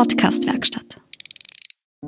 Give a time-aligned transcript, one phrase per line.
[0.00, 0.98] Podcast-Werkstatt.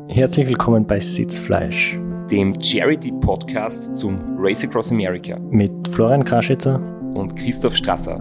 [0.08, 1.99] Herzlich willkommen bei Sitzfleisch,
[2.30, 6.81] dem Charity-Podcast zum Race Across America mit Florian Kraschitzer
[7.13, 8.16] und Christoph Strasser.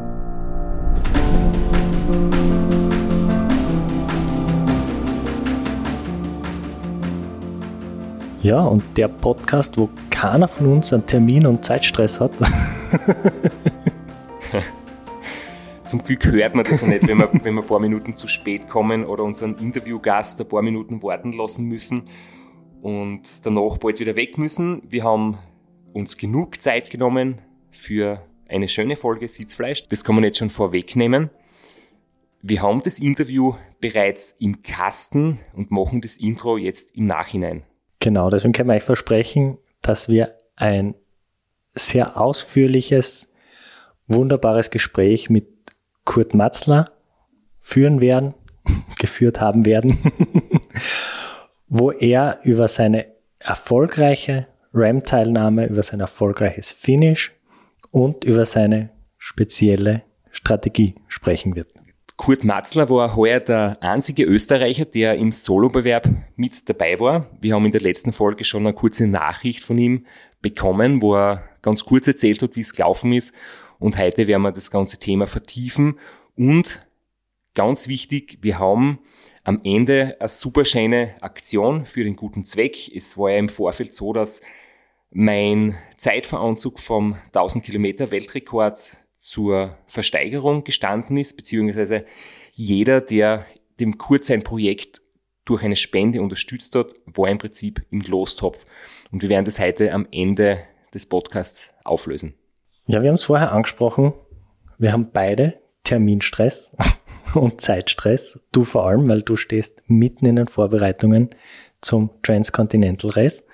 [8.41, 12.33] Ja, und der Podcast, wo keiner von uns einen Termin und Zeitstress hat.
[15.91, 18.29] Zum Glück hört man das ja nicht, wenn wir, wenn wir ein paar Minuten zu
[18.29, 22.03] spät kommen oder unseren Interviewgast ein paar Minuten warten lassen müssen
[22.81, 24.83] und danach bald wieder weg müssen.
[24.87, 25.37] Wir haben
[25.91, 27.41] uns genug Zeit genommen
[27.71, 29.85] für eine schöne Folge Sitzfleisch.
[29.89, 31.29] Das kann man jetzt schon vorwegnehmen.
[32.41, 37.63] Wir haben das Interview bereits im Kasten und machen das Intro jetzt im Nachhinein.
[37.99, 40.95] Genau, deswegen können wir euch versprechen, dass wir ein
[41.75, 43.27] sehr ausführliches,
[44.07, 45.60] wunderbares Gespräch mit
[46.05, 46.91] Kurt Matzler
[47.57, 48.33] führen werden,
[48.99, 49.97] geführt haben werden,
[51.67, 53.07] wo er über seine
[53.39, 57.31] erfolgreiche RAM-Teilnahme, über sein erfolgreiches Finish
[57.91, 61.67] und über seine spezielle Strategie sprechen wird.
[62.21, 67.27] Kurt Matzler war heuer der einzige Österreicher, der im Solobewerb mit dabei war.
[67.41, 70.05] Wir haben in der letzten Folge schon eine kurze Nachricht von ihm
[70.41, 73.33] bekommen, wo er ganz kurz erzählt hat, wie es gelaufen ist.
[73.81, 75.97] Und heute werden wir das ganze Thema vertiefen.
[76.37, 76.85] Und
[77.55, 78.99] ganz wichtig, wir haben
[79.43, 82.95] am Ende eine super schöne Aktion für den guten Zweck.
[82.95, 84.41] Es war ja im Vorfeld so, dass
[85.09, 92.05] mein Zeitveranzug vom 1000 Kilometer Weltrekord zur Versteigerung gestanden ist, beziehungsweise
[92.53, 93.47] jeder, der
[93.79, 95.01] dem Kurt sein Projekt
[95.43, 98.63] durch eine Spende unterstützt hat, war im Prinzip im Lostopf.
[99.11, 100.59] Und wir werden das heute am Ende
[100.93, 102.35] des Podcasts auflösen.
[102.85, 104.13] Ja, wir haben es vorher angesprochen.
[104.77, 106.75] Wir haben beide Terminstress
[107.35, 108.43] und Zeitstress.
[108.51, 111.29] Du vor allem, weil du stehst mitten in den Vorbereitungen
[111.81, 113.45] zum Transcontinental Race.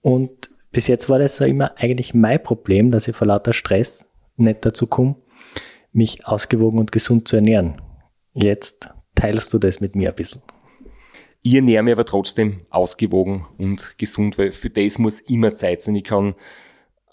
[0.00, 4.04] Und bis jetzt war das ja immer eigentlich mein Problem, dass ich vor lauter Stress
[4.36, 5.16] nicht dazu komme,
[5.92, 7.80] mich ausgewogen und gesund zu ernähren.
[8.32, 10.42] Jetzt teilst du das mit mir ein bisschen.
[11.42, 15.94] Ich ernähre mich aber trotzdem ausgewogen und gesund, weil für das muss immer Zeit sein.
[15.94, 16.34] Ich kann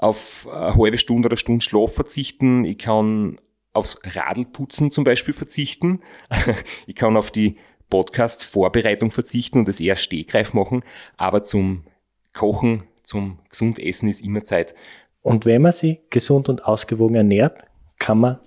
[0.02, 2.66] auf eine halbe Stunde oder Stunde Schlaf verzichten.
[2.66, 3.38] Ich kann
[3.72, 6.02] aufs Radlputzen zum Beispiel verzichten.
[6.88, 7.58] ich kann auf die
[7.90, 10.84] Podcast-Vorbereitung verzichten und das eher Stehgreif machen.
[11.18, 11.86] Aber zum
[12.34, 14.74] Kochen, zum gesund Essen ist immer Zeit.
[15.22, 17.64] Und wenn man sich gesund und ausgewogen ernährt,
[18.00, 18.40] kann man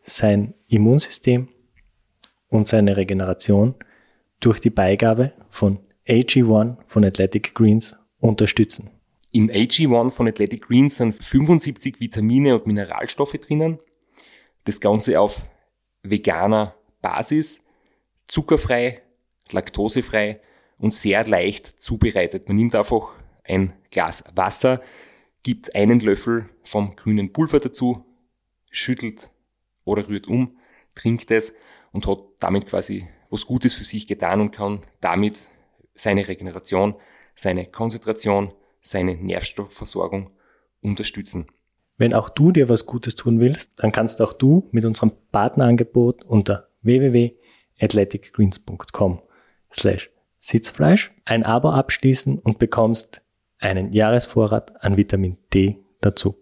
[0.00, 1.48] sein Immunsystem
[2.48, 3.76] und seine Regeneration
[4.40, 5.78] durch die Beigabe von
[6.08, 8.90] AG1 von Athletic Greens unterstützen.
[9.34, 13.80] In AG1 von Athletic Greens sind 75 Vitamine und Mineralstoffe drinnen.
[14.62, 15.42] Das Ganze auf
[16.04, 17.64] veganer Basis,
[18.28, 19.02] zuckerfrei,
[19.50, 20.40] laktosefrei
[20.78, 22.46] und sehr leicht zubereitet.
[22.46, 23.10] Man nimmt einfach
[23.42, 24.80] ein Glas Wasser,
[25.42, 28.06] gibt einen Löffel vom grünen Pulver dazu,
[28.70, 29.30] schüttelt
[29.82, 30.58] oder rührt um,
[30.94, 31.56] trinkt es
[31.90, 35.48] und hat damit quasi was Gutes für sich getan und kann damit
[35.96, 36.94] seine Regeneration,
[37.34, 38.52] seine Konzentration,
[38.84, 40.30] seine Nährstoffversorgung
[40.80, 41.48] unterstützen.
[41.96, 46.24] Wenn auch du dir was Gutes tun willst, dann kannst auch du mit unserem Partnerangebot
[46.24, 49.22] unter www.athleticgreens.com
[49.72, 53.22] slash Sitzfleisch ein Abo abschließen und bekommst
[53.58, 56.36] einen Jahresvorrat an Vitamin D dazu.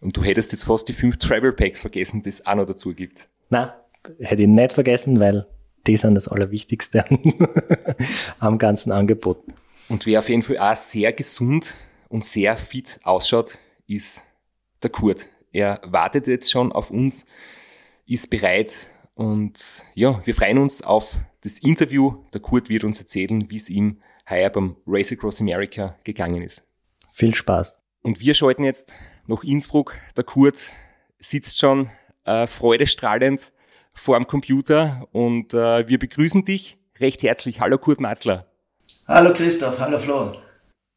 [0.00, 2.92] Und du hättest jetzt fast die fünf Travel Packs vergessen, die es auch noch dazu
[2.94, 3.28] gibt.
[3.50, 3.76] Na,
[4.18, 5.46] hätte ich nicht vergessen, weil
[5.86, 7.04] die sind das Allerwichtigste
[8.40, 9.44] am ganzen Angebot.
[9.88, 11.74] Und wer auf jeden Fall auch sehr gesund
[12.08, 14.22] und sehr fit ausschaut, ist
[14.82, 15.30] der Kurt.
[15.50, 17.26] Er wartet jetzt schon auf uns,
[18.06, 22.22] ist bereit und ja, wir freuen uns auf das Interview.
[22.34, 26.66] Der Kurt wird uns erzählen, wie es ihm heuer beim Race Across America gegangen ist.
[27.10, 27.80] Viel Spaß.
[28.02, 28.92] Und wir schalten jetzt
[29.26, 29.94] nach Innsbruck.
[30.16, 30.70] Der Kurt
[31.18, 31.90] sitzt schon
[32.24, 33.52] äh, freudestrahlend
[33.94, 37.60] vor dem Computer und äh, wir begrüßen dich recht herzlich.
[37.60, 38.47] Hallo Kurt Matzler.
[39.10, 40.32] Hallo Christoph, hallo Flo.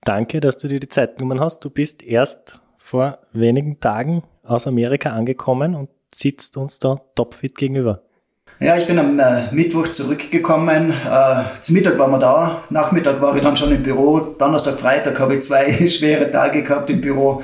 [0.03, 1.63] Danke, dass du dir die Zeit genommen hast.
[1.63, 8.01] Du bist erst vor wenigen Tagen aus Amerika angekommen und sitzt uns da topfit gegenüber.
[8.59, 10.91] Ja, ich bin am äh, Mittwoch zurückgekommen.
[10.91, 12.63] Äh, zum Mittag waren wir da.
[12.69, 14.19] Nachmittag war ich dann schon im Büro.
[14.19, 17.43] Donnerstag, Freitag habe ich zwei schwere Tage gehabt im Büro.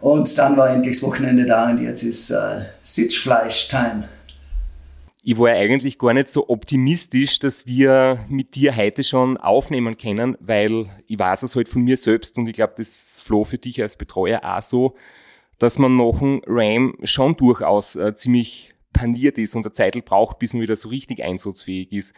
[0.00, 4.08] Und dann war endlich das Wochenende da und jetzt ist äh, Sitzfleisch-Time.
[5.22, 10.36] Ich war eigentlich gar nicht so optimistisch, dass wir mit dir heute schon aufnehmen können,
[10.40, 13.82] weil ich weiß es halt von mir selbst und ich glaube, das floh für dich
[13.82, 14.96] als Betreuer auch so,
[15.58, 20.38] dass man nach dem RAM schon durchaus äh, ziemlich paniert ist und der Zeitl braucht,
[20.38, 22.14] bis man wieder so richtig einsatzfähig ist.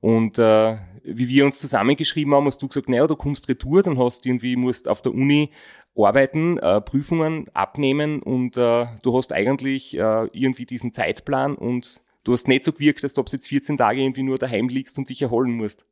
[0.00, 3.98] Und äh, wie wir uns zusammengeschrieben haben, hast du gesagt, naja, du kommst retour, dann
[3.98, 5.50] hast du irgendwie, musst auf der Uni
[5.94, 12.32] arbeiten, äh, Prüfungen abnehmen und äh, du hast eigentlich äh, irgendwie diesen Zeitplan und du
[12.32, 15.08] hast nicht so gewirkt, dass du ab jetzt 14 Tage irgendwie nur daheim liegst und
[15.08, 15.84] dich erholen musst.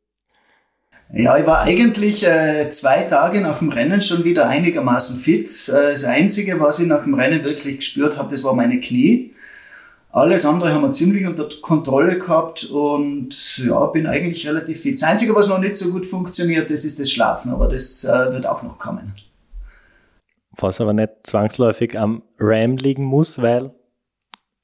[1.12, 5.48] Ja, ich war eigentlich äh, zwei Tage nach dem Rennen schon wieder einigermaßen fit.
[5.68, 9.32] Äh, das Einzige, was ich nach dem Rennen wirklich gespürt habe, das war meine Knie.
[10.10, 14.94] Alles andere haben wir ziemlich unter Kontrolle gehabt und ja, bin eigentlich relativ fit.
[14.94, 18.32] Das Einzige, was noch nicht so gut funktioniert, das ist das Schlafen, aber das äh,
[18.32, 19.14] wird auch noch kommen.
[20.52, 23.72] Was aber nicht zwangsläufig am RAM liegen muss, weil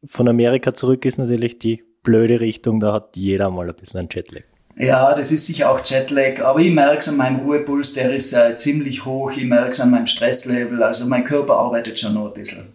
[0.05, 4.09] von Amerika zurück ist natürlich die blöde Richtung, da hat jeder mal ein bisschen ein
[4.11, 4.43] Jetlag.
[4.77, 8.33] Ja, das ist sicher auch Jetlag, aber ich merke es an meinem Ruhepuls, der ist
[8.33, 12.29] äh, ziemlich hoch, ich merke es an meinem Stresslevel, also mein Körper arbeitet schon noch
[12.29, 12.73] ein bisschen.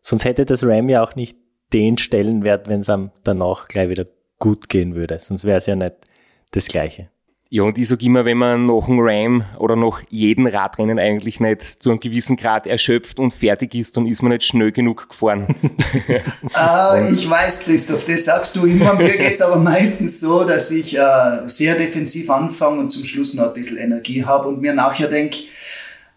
[0.00, 1.36] Sonst hätte das RAM ja auch nicht
[1.72, 4.06] den Stellenwert, wenn es am danach gleich wieder
[4.38, 5.94] gut gehen würde, sonst wäre es ja nicht
[6.52, 7.10] das Gleiche.
[7.48, 11.38] Ja, und ich sage immer, wenn man nach einem Ram oder nach jedem Radrennen eigentlich
[11.38, 15.08] nicht zu einem gewissen Grad erschöpft und fertig ist, dann ist man nicht schnell genug
[15.08, 15.54] gefahren.
[16.08, 18.94] äh, ich weiß, Christoph, das sagst du immer.
[18.94, 23.34] Mir geht es aber meistens so, dass ich äh, sehr defensiv anfange und zum Schluss
[23.34, 25.36] noch ein bisschen Energie habe und mir nachher denke,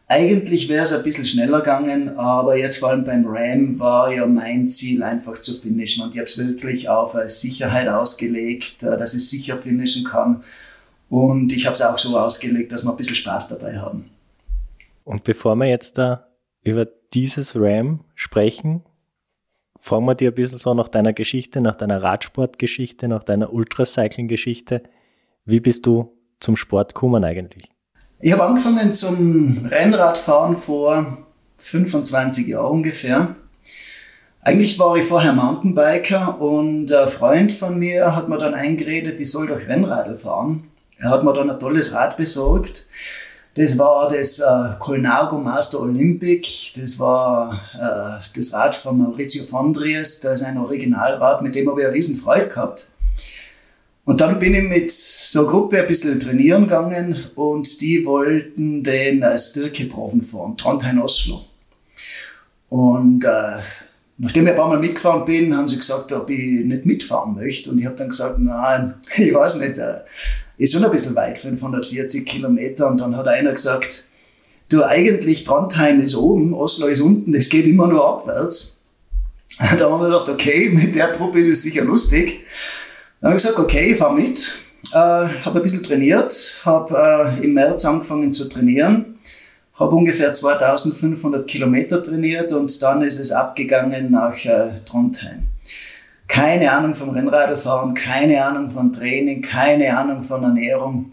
[0.08, 4.26] eigentlich wäre es ein bisschen schneller gegangen, aber jetzt vor allem beim Ram war ja
[4.26, 9.14] mein Ziel einfach zu finishen und ich habe es wirklich auf Sicherheit ausgelegt, äh, dass
[9.14, 10.44] ich sicher finishen kann.
[11.10, 14.10] Und ich habe es auch so ausgelegt, dass wir ein bisschen Spaß dabei haben.
[15.04, 16.28] Und bevor wir jetzt da
[16.62, 18.84] über dieses RAM sprechen,
[19.80, 24.84] fragen wir dir ein bisschen so nach deiner Geschichte, nach deiner Radsportgeschichte, nach deiner Ultracycling-Geschichte.
[25.46, 27.72] Wie bist du zum Sport gekommen eigentlich?
[28.20, 31.26] Ich habe angefangen zum Rennradfahren vor
[31.56, 33.36] 25 Jahren ungefähr.
[34.42, 39.32] Eigentlich war ich vorher Mountainbiker und ein Freund von mir hat mir dann eingeredet, ich
[39.32, 40.69] soll doch Rennradl fahren.
[41.02, 42.86] Er hat mir dann ein tolles Rad besorgt.
[43.56, 46.74] Das war das äh, Colnago Master Olympic.
[46.80, 50.20] Das war äh, das Rad von Maurizio Fondries.
[50.20, 52.92] Das ist ein Originalrad, mit dem habe ich eine riesen Freude gehabt.
[54.06, 58.84] Und dann bin ich mit so einer Gruppe ein bisschen trainieren gegangen und die wollten
[58.84, 61.46] den als Dirke-Proven fahren, Trondheim-Oslo.
[62.70, 63.62] Und äh,
[64.18, 67.70] nachdem ich ein paar Mal mitgefahren bin, haben sie gesagt, ob ich nicht mitfahren möchte.
[67.70, 70.00] Und ich habe dann gesagt, nein, ich weiß nicht, äh,
[70.60, 72.88] ist schon ein bisschen weit, 540 Kilometer.
[72.88, 74.04] Und dann hat einer gesagt,
[74.68, 78.76] du eigentlich Trondheim ist oben, Oslo ist unten, es geht immer nur abwärts.
[79.78, 82.46] Da haben wir gedacht, okay, mit der Truppe ist es sicher lustig.
[83.20, 84.56] Dann habe ich gesagt, okay, ich fahre mit.
[84.92, 89.20] Äh, habe ein bisschen trainiert, habe äh, im März angefangen zu trainieren,
[89.76, 95.44] habe ungefähr 2500 Kilometer trainiert und dann ist es abgegangen nach äh, Trondheim
[96.30, 101.12] keine Ahnung vom Rennradfahren, keine Ahnung von Training, keine Ahnung von Ernährung.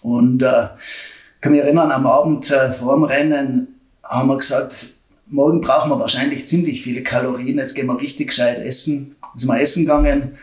[0.00, 0.68] Und äh,
[1.40, 4.86] kann mich erinnern, am Abend äh, vor dem Rennen haben wir gesagt,
[5.26, 9.16] morgen brauchen wir wahrscheinlich ziemlich viele Kalorien, jetzt gehen wir richtig gescheit essen.
[9.36, 10.38] Sind wir essen gegangen,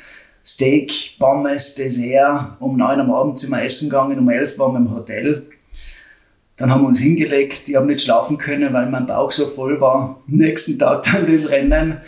[0.46, 2.58] Steak, Pommes, Dessert.
[2.60, 5.46] Um neun am Abend sind wir essen gegangen, um elf waren wir im Hotel.
[6.58, 9.80] Dann haben wir uns hingelegt, ich habe nicht schlafen können, weil mein Bauch so voll
[9.80, 10.20] war.
[10.28, 12.02] Nächsten Tag dann das Rennen.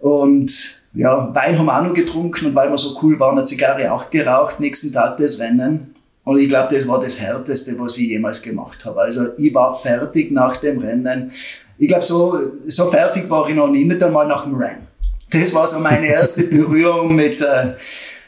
[0.00, 3.44] Und ja, Wein haben wir auch noch getrunken und weil wir so cool waren, eine
[3.44, 5.94] Zigarre auch geraucht, nächsten Tag das Rennen.
[6.24, 9.00] Und ich glaube, das war das Härteste, was ich jemals gemacht habe.
[9.02, 11.30] Also ich war fertig nach dem Rennen.
[11.78, 12.36] Ich glaube, so,
[12.66, 14.88] so fertig war ich noch nie, nicht einmal nach dem Rennen.
[15.30, 17.74] Das war so meine erste Berührung mit äh,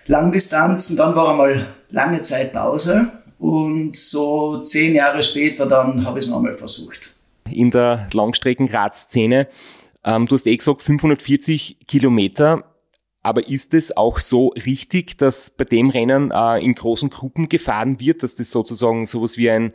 [0.07, 0.97] Langdistanzen.
[0.97, 3.11] Dann war einmal lange Zeit Pause
[3.41, 7.15] und so zehn Jahre später dann habe ich es nochmal versucht.
[7.51, 9.49] In der Langstreckenradszene
[10.05, 12.65] ähm, du hast eh gesagt, 540 Kilometer.
[13.23, 18.01] Aber ist es auch so richtig, dass bei dem Rennen äh, in großen Gruppen gefahren
[18.01, 19.75] wird, dass das sozusagen sowas wie ein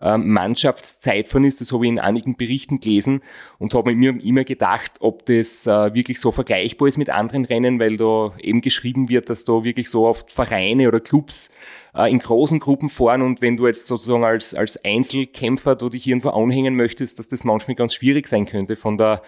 [0.00, 1.60] äh, Mannschaftszeitfahren ist?
[1.60, 3.20] Das habe ich in einigen Berichten gelesen
[3.58, 7.78] und habe mir immer gedacht, ob das äh, wirklich so vergleichbar ist mit anderen Rennen,
[7.78, 11.50] weil da eben geschrieben wird, dass da wirklich so oft Vereine oder Clubs
[11.94, 16.06] äh, in großen Gruppen fahren und wenn du jetzt sozusagen als, als Einzelkämpfer du dich
[16.06, 19.22] irgendwo anhängen möchtest, dass das manchmal ganz schwierig sein könnte von der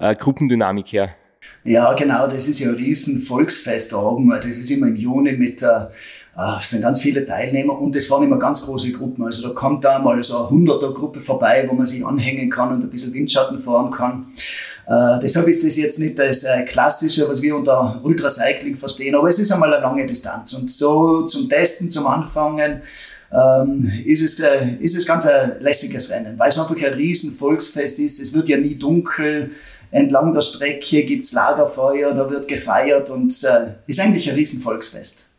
[0.00, 1.14] äh, Gruppendynamik her.
[1.64, 4.30] Ja, genau, das ist ja ein riesen Volksfest da oben.
[4.30, 8.10] Das ist immer im Juni mit, äh, äh, es sind ganz viele Teilnehmer und es
[8.10, 9.24] waren immer ganz große Gruppen.
[9.24, 12.72] Also da kommt da mal so eine hunderter Gruppe vorbei, wo man sich anhängen kann
[12.72, 14.26] und ein bisschen Windschatten fahren kann.
[14.86, 19.28] Äh, deshalb ist das jetzt nicht das äh, Klassische, was wir unter Ultracycling verstehen, aber
[19.28, 20.54] es ist einmal eine lange Distanz.
[20.54, 22.80] Und so zum Testen, zum Anfangen,
[23.32, 27.32] ähm, ist, es, äh, ist es ganz ein lässiges Rennen, weil es einfach ein riesen
[27.32, 28.20] Volksfest ist.
[28.20, 29.50] Es wird ja nie dunkel
[29.90, 35.30] entlang der Strecke gibt es Lagerfeuer, da wird gefeiert und äh, ist eigentlich ein Riesenvolksfest.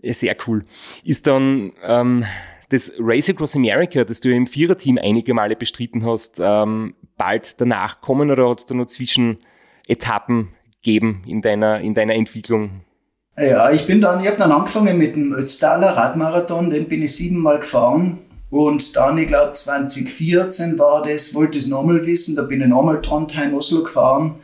[0.00, 0.64] Ja, sehr cool.
[1.04, 2.24] Ist dann ähm,
[2.68, 8.00] das Race Across America, das du im Viererteam einige Male bestritten hast, ähm, bald danach
[8.00, 12.82] kommen oder hat es da noch Zwischenetappen gegeben in deiner, in deiner Entwicklung?
[13.36, 17.14] Ja, ich bin dann, ich habe dann angefangen mit dem Ötztaler Radmarathon, den bin ich
[17.14, 18.18] siebenmal gefahren.
[18.50, 22.66] Und dann, ich glaube 2014 war das, wollte ich es nochmal wissen, da bin ich
[22.66, 24.36] nochmal Trondheim, Oslo gefahren.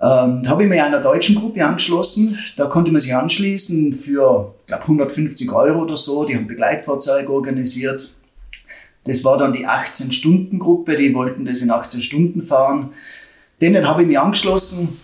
[0.00, 2.38] Ähm, habe ich mich einer deutschen Gruppe angeschlossen.
[2.56, 6.24] Da konnte man sich anschließen für, ich glaube 150 Euro oder so.
[6.24, 8.16] Die haben Begleitfahrzeuge organisiert.
[9.04, 12.90] Das war dann die 18-Stunden-Gruppe, die wollten das in 18 Stunden fahren.
[13.60, 14.98] Denen habe ich mich angeschlossen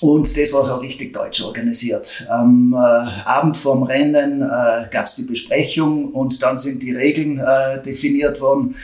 [0.00, 2.26] und das war so richtig deutsch organisiert.
[2.28, 7.38] Am äh, Abend vorm Rennen äh, gab es die Besprechung und dann sind die Regeln
[7.38, 8.76] äh, definiert worden.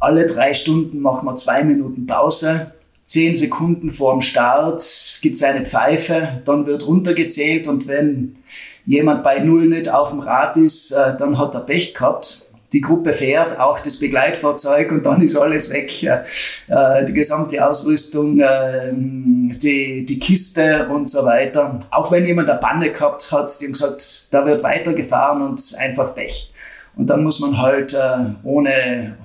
[0.00, 2.72] Alle drei Stunden machen wir zwei Minuten Pause.
[3.04, 4.82] Zehn Sekunden vorm Start
[5.22, 8.36] gibt es eine Pfeife, dann wird runtergezählt und wenn
[8.84, 12.80] jemand bei Null nicht auf dem Rad ist, äh, dann hat er Pech gehabt die
[12.80, 16.02] Gruppe fährt, auch das Begleitfahrzeug und dann ist alles weg.
[16.02, 21.78] Äh, die gesamte Ausrüstung, äh, die, die Kiste und so weiter.
[21.90, 26.14] Auch wenn jemand eine Banne gehabt hat, die haben gesagt, da wird weitergefahren und einfach
[26.14, 26.52] Pech.
[26.96, 29.16] Und dann muss man halt äh, ohne,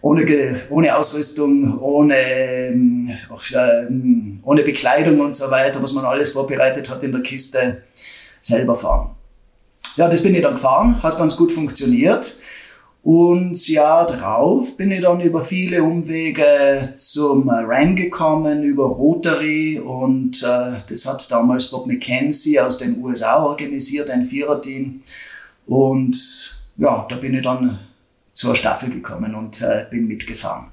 [0.00, 3.10] ohne, ohne Ausrüstung, ohne, ähm,
[4.42, 7.82] ohne Bekleidung und so weiter, was man alles vorbereitet hat in der Kiste,
[8.40, 9.17] selber fahren.
[9.96, 12.40] Ja, das bin ich dann gefahren, hat ganz gut funktioniert.
[13.02, 19.78] Und das Jahr drauf bin ich dann über viele Umwege zum RAM gekommen, über Rotary
[19.78, 25.02] und äh, das hat damals Bob McKenzie aus den USA organisiert, ein Viererteam.
[25.66, 27.78] Und ja, da bin ich dann
[28.32, 30.70] zur Staffel gekommen und äh, bin mitgefahren.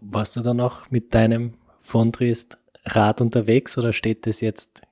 [0.00, 4.82] Warst du dann auch mit deinem von Triest Rad unterwegs oder steht das jetzt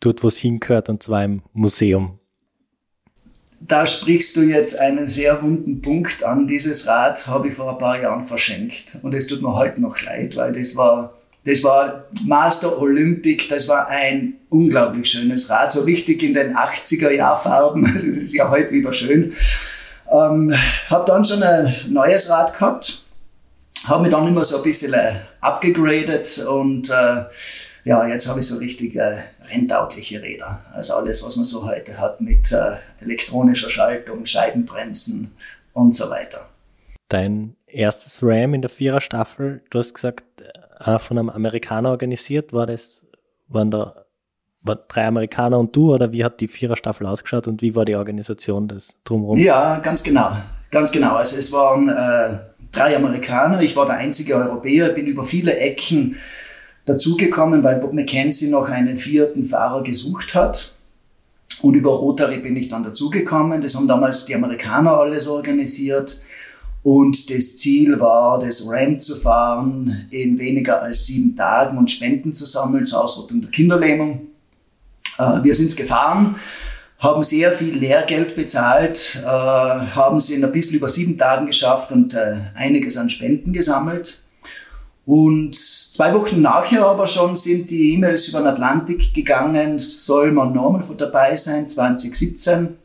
[0.00, 2.18] dort, wo es hingehört, und zwar im Museum.
[3.60, 6.46] Da sprichst du jetzt einen sehr wunden Punkt an.
[6.46, 8.98] Dieses Rad habe ich vor ein paar Jahren verschenkt.
[9.02, 11.14] Und es tut mir heute noch leid, weil das war,
[11.44, 13.48] das war Master Olympic.
[13.48, 15.72] Das war ein unglaublich schönes Rad.
[15.72, 17.84] So richtig in den 80er Jahr Farben.
[17.86, 19.34] Also das ist ja heute wieder schön.
[20.10, 20.54] Ähm,
[20.88, 23.02] habe dann schon ein neues Rad gehabt.
[23.84, 24.94] Habe mich dann immer so ein bisschen
[25.40, 27.24] abgegradet und äh,
[27.88, 30.60] ja, jetzt habe ich so richtig äh, renntaugliche Räder.
[30.74, 35.32] Also alles, was man so heute hat mit äh, elektronischer Schaltung, Scheibenbremsen
[35.72, 36.50] und so weiter.
[37.08, 40.24] Dein erstes Ram in der Viererstaffel, du hast gesagt,
[40.84, 43.06] äh, von einem Amerikaner organisiert, war das,
[43.48, 44.04] waren da
[44.60, 47.96] war drei Amerikaner und du oder wie hat die Viererstaffel ausgeschaut und wie war die
[47.96, 49.38] Organisation des drumherum?
[49.38, 50.36] Ja, ganz genau,
[50.70, 51.14] ganz genau.
[51.14, 52.38] Also es waren äh,
[52.70, 56.16] drei Amerikaner, ich war der einzige Europäer, bin über viele Ecken
[56.88, 60.74] dazugekommen, weil Bob McKenzie noch einen vierten Fahrer gesucht hat.
[61.60, 63.60] Und über Rotary bin ich dann dazugekommen.
[63.60, 66.22] Das haben damals die Amerikaner alles organisiert.
[66.82, 72.32] Und das Ziel war, das Ram zu fahren in weniger als sieben Tagen und Spenden
[72.32, 74.28] zu sammeln zur Ausrottung der Kinderlähmung.
[75.18, 76.36] Äh, wir sind es gefahren,
[76.98, 81.92] haben sehr viel Lehrgeld bezahlt, äh, haben es in ein bisschen über sieben Tagen geschafft
[81.92, 84.22] und äh, einiges an Spenden gesammelt.
[85.08, 90.52] Und zwei Wochen nachher aber schon sind die E-Mails über den Atlantik gegangen, soll man
[90.52, 92.76] nochmal dabei sein, 2017.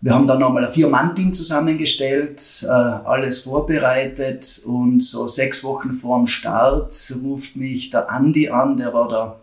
[0.00, 6.20] Wir haben dann nochmal ein Vier-Mann-Team zusammengestellt, äh, alles vorbereitet und so sechs Wochen vor
[6.20, 9.36] dem Start ruft mich der Andi an, der war der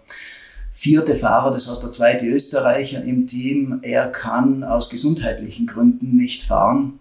[0.71, 3.81] vierte Fahrer, das heißt der zweite Österreicher im Team.
[3.83, 6.97] Er kann aus gesundheitlichen Gründen nicht fahren.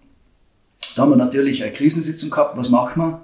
[0.95, 3.21] Da haben wir natürlich eine Krisensitzung gehabt, was machen wir?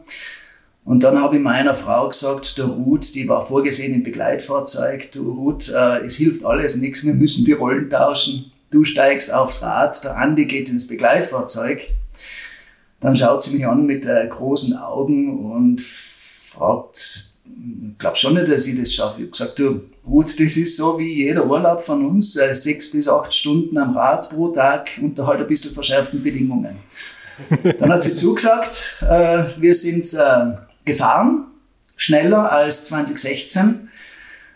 [0.86, 5.32] Und dann habe ich meiner Frau gesagt, der Ruth, die war vorgesehen im Begleitfahrzeug, du
[5.32, 8.52] Ruth, äh, es hilft alles nichts, wir müssen die Rollen tauschen.
[8.70, 11.82] Du steigst aufs Rad, der Andi geht ins Begleitfahrzeug.
[13.00, 16.98] Dann schaut sie mich an mit äh, großen Augen und fragt,
[17.46, 19.24] ich glaube schon nicht, dass ich das schaffe.
[19.24, 22.92] Ich habe gesagt, du Ruth, das ist so wie jeder Urlaub von uns, äh, sechs
[22.92, 26.76] bis acht Stunden am Rad pro Tag unter halt ein bisschen verschärften Bedingungen.
[27.80, 31.46] Dann hat sie zugesagt, äh, wir sind äh, gefahren,
[31.98, 33.90] schneller als 2016.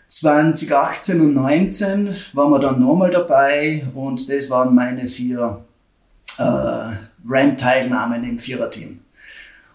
[0.08, 5.64] 2018 und 2019 waren wir dann nochmal dabei und das waren meine vier
[6.38, 6.42] äh,
[7.28, 9.00] Ram-Teilnahmen im Viererteam.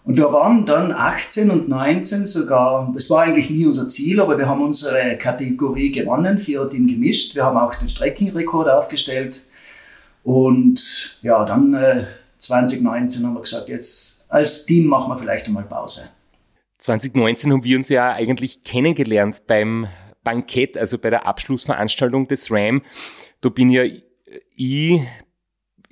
[0.04, 4.38] Und wir waren dann 18 und 19 sogar, es war eigentlich nie unser Ziel, aber
[4.38, 7.34] wir haben unsere Kategorie gewonnen, Viererteam gemischt.
[7.34, 9.42] Wir haben auch den Streckenrekord aufgestellt.
[10.22, 12.04] Und ja, dann äh,
[12.38, 16.10] 2019 haben wir gesagt, jetzt als Team machen wir vielleicht einmal Pause.
[16.86, 19.88] 2019 haben wir uns ja eigentlich kennengelernt beim
[20.22, 22.82] Bankett, also bei der Abschlussveranstaltung des RAM.
[23.40, 23.82] Da bin ja
[24.54, 25.00] ich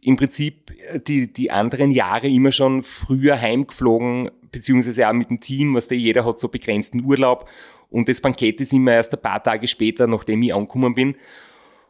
[0.02, 0.72] im Prinzip
[1.06, 5.98] die, die anderen Jahre immer schon früher heimgeflogen, beziehungsweise auch mit dem Team, was der
[5.98, 7.48] jeder hat so begrenzten Urlaub.
[7.90, 11.16] Und das Bankett ist immer erst ein paar Tage später, nachdem ich angekommen bin.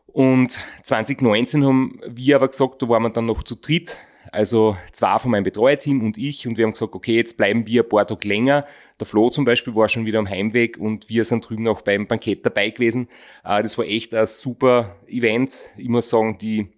[0.06, 4.00] Und 2019 haben wir aber gesagt, da waren wir dann noch zu dritt,
[4.32, 7.82] also zwei von meinem Betreuerteam und ich, und wir haben gesagt, okay, jetzt bleiben wir
[7.82, 8.66] ein paar Tage länger.
[8.98, 12.06] Der Flo zum Beispiel war schon wieder am Heimweg und wir sind drüben auch beim
[12.06, 13.08] Bankett dabei gewesen.
[13.44, 15.70] Äh, das war echt ein super Event.
[15.76, 16.68] Ich muss sagen, die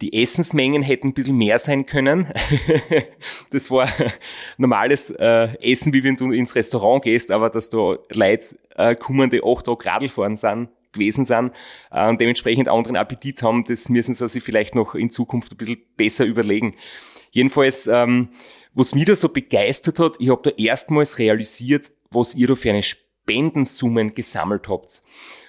[0.00, 2.32] die Essensmengen hätten ein bisschen mehr sein können.
[3.50, 3.88] das war
[4.56, 9.42] normales äh, Essen, wie wenn du ins Restaurant gehst, aber dass da Leute äh, kommende
[9.44, 11.52] acht Tage Radl fahren sind, gewesen sind
[11.90, 15.56] äh, und dementsprechend anderen Appetit haben, das müssen sie sich vielleicht noch in Zukunft ein
[15.56, 16.74] bisschen besser überlegen.
[17.30, 18.30] Jedenfalls, ähm,
[18.74, 22.70] was mich da so begeistert hat, ich habe da erstmals realisiert, was ihr da für
[22.70, 25.02] eine Spendensummen gesammelt habt.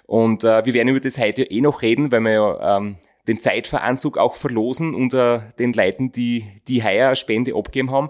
[0.05, 2.97] Und äh, wir werden über das heute ja eh noch reden, weil wir ja ähm,
[3.27, 8.09] den Zeitveranzug auch verlosen unter den Leuten, die die heuer Spende abgeben haben.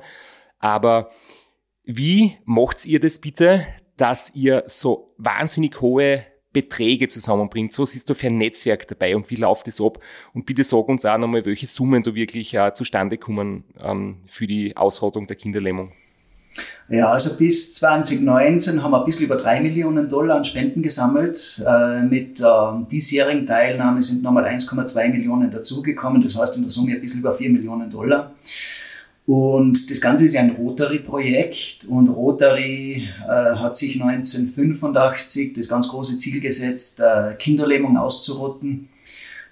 [0.59, 1.11] Aber
[1.83, 3.65] wie macht ihr das bitte,
[3.97, 7.77] dass ihr so wahnsinnig hohe Beträge zusammenbringt?
[7.77, 9.99] Was ist da für ein Netzwerk dabei und wie läuft das ab?
[10.33, 14.47] Und bitte sag uns auch nochmal, welche Summen da wirklich äh, zustande kommen ähm, für
[14.47, 15.91] die Ausrottung der Kinderlähmung.
[16.89, 21.63] Ja, also bis 2019 haben wir ein bisschen über drei Millionen Dollar an Spenden gesammelt.
[21.65, 22.45] Äh, mit äh,
[22.91, 26.23] diesjährigen Teilnahme sind nochmal 1,2 Millionen dazugekommen.
[26.23, 28.33] Das heißt in der Summe ein bisschen über 4 Millionen Dollar.
[29.29, 36.17] Und das Ganze ist ein Rotary-Projekt und Rotary äh, hat sich 1985 das ganz große
[36.17, 38.89] Ziel gesetzt, äh, Kinderlähmung auszurotten.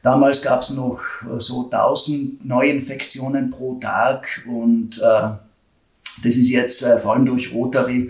[0.02, 5.30] Damals gab es noch äh, so 1000 Neuinfektionen pro Tag und äh,
[6.24, 8.10] das ist jetzt äh, vor allem durch Rotary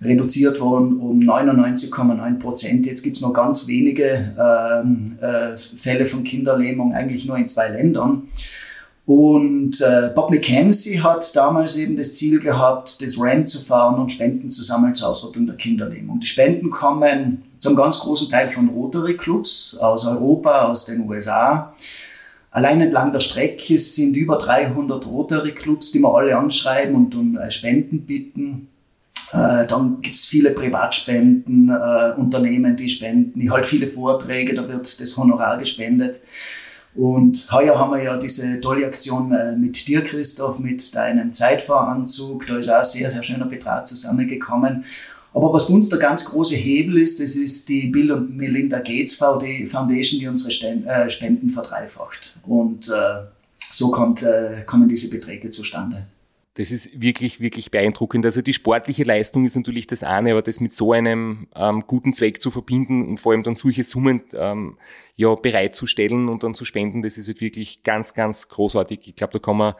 [0.00, 2.86] reduziert worden um 99,9 Prozent.
[2.86, 7.68] Jetzt gibt es noch ganz wenige ähm, äh, Fälle von Kinderlähmung, eigentlich nur in zwei
[7.68, 8.22] Ländern.
[9.06, 14.10] Und äh, Bob McKenzie hat damals eben das Ziel gehabt, das RAM zu fahren und
[14.10, 16.20] Spenden zu sammeln zur Ausrottung der Kinderlähmung.
[16.20, 21.74] Die Spenden kommen zum ganz großen Teil von Rotary Clubs aus Europa, aus den USA.
[22.50, 27.36] Allein entlang der Strecke sind über 300 Rotary Clubs, die wir alle anschreiben und um
[27.36, 28.68] äh, Spenden bitten.
[29.32, 33.40] Äh, dann gibt es viele Privatspenden, äh, Unternehmen, die spenden.
[33.40, 36.20] Ich halte viele Vorträge, da wird das Honorar gespendet.
[36.94, 42.46] Und heuer haben wir ja diese tolle Aktion mit dir, Christoph, mit deinem Zeitfahranzug.
[42.46, 44.84] Da ist auch ein sehr, sehr schöner Betrag zusammengekommen.
[45.34, 49.14] Aber was uns der ganz große Hebel ist, das ist die Bill und Melinda Gates
[49.16, 50.50] Foundation, die unsere
[50.86, 52.38] äh, Spenden verdreifacht.
[52.46, 53.24] Und äh,
[53.70, 56.06] so kommt, äh, kommen diese Beträge zustande.
[56.56, 58.24] Das ist wirklich, wirklich beeindruckend.
[58.24, 62.12] Also die sportliche Leistung ist natürlich das eine, aber das mit so einem ähm, guten
[62.12, 64.78] Zweck zu verbinden und vor allem dann solche Summen ähm,
[65.16, 69.00] ja, bereitzustellen und dann zu spenden, das ist halt wirklich ganz, ganz großartig.
[69.04, 69.74] Ich glaube, da kann man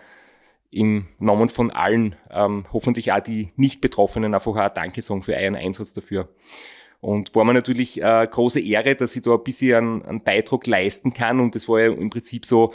[0.73, 5.55] im Namen von allen, ähm, hoffentlich auch die Nicht-Betroffenen, einfach auch Danke sagen für euren
[5.55, 6.29] Einsatz dafür.
[7.01, 10.67] Und war mir natürlich äh, große Ehre, dass ich da ein bisschen einen, einen Beitrag
[10.67, 11.39] leisten kann.
[11.39, 12.73] Und das war ja im Prinzip so,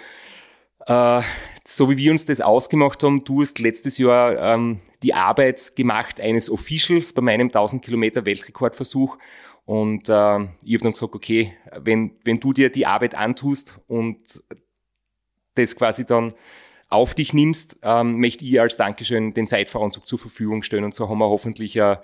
[0.85, 1.21] äh,
[1.65, 6.19] so wie wir uns das ausgemacht haben, du hast letztes Jahr ähm, die Arbeit gemacht
[6.19, 9.17] eines Officials bei meinem 1000 Kilometer Weltrekordversuch.
[9.65, 14.41] Und äh, ich habe dann gesagt, okay, wenn, wenn du dir die Arbeit antust und
[15.53, 16.33] das quasi dann
[16.89, 21.07] auf dich nimmst, ähm, möchte ich als Dankeschön den Zeitveranzug zur Verfügung stellen und so
[21.07, 21.97] haben wir hoffentlich äh,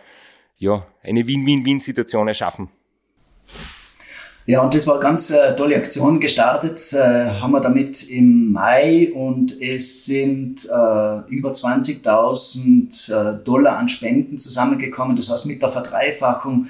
[0.57, 2.69] ja, eine Win-Win-Win-Situation erschaffen.
[4.47, 6.19] Ja, und das war eine ganz äh, tolle Aktion.
[6.19, 13.77] Gestartet äh, haben wir damit im Mai und es sind äh, über 20.000 äh, Dollar
[13.77, 15.15] an Spenden zusammengekommen.
[15.15, 16.67] Das heißt, mit der Verdreifachung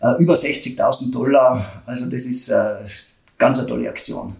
[0.00, 1.82] äh, über 60.000 Dollar.
[1.86, 2.86] Also das ist äh,
[3.36, 4.36] ganz eine tolle Aktion.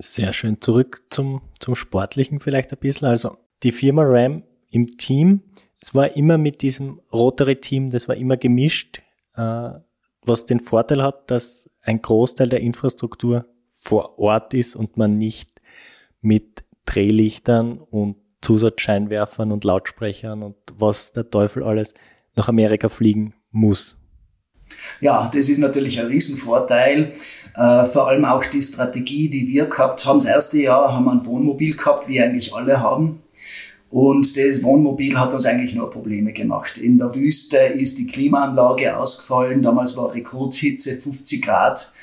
[0.00, 0.60] Sehr schön.
[0.60, 3.06] Zurück zum, zum Sportlichen vielleicht ein bisschen.
[3.06, 5.42] Also die Firma RAM im Team,
[5.80, 9.00] es war immer mit diesem Rotary-Team, das war immer gemischt,
[9.34, 15.50] was den Vorteil hat, dass ein Großteil der Infrastruktur vor Ort ist und man nicht
[16.20, 21.94] mit Drehlichtern und Zusatzscheinwerfern und Lautsprechern und was der Teufel alles
[22.34, 23.96] nach Amerika fliegen muss.
[25.00, 27.12] Ja, das ist natürlich ein Riesenvorteil.
[27.54, 30.18] Äh, vor allem auch die Strategie, die wir gehabt haben.
[30.18, 33.22] Das erste Jahr haben wir ein Wohnmobil gehabt, wie eigentlich alle haben.
[33.96, 36.76] Und das Wohnmobil hat uns eigentlich nur Probleme gemacht.
[36.76, 39.62] In der Wüste ist die Klimaanlage ausgefallen.
[39.62, 41.94] Damals war Rekordhitze 50 Grad.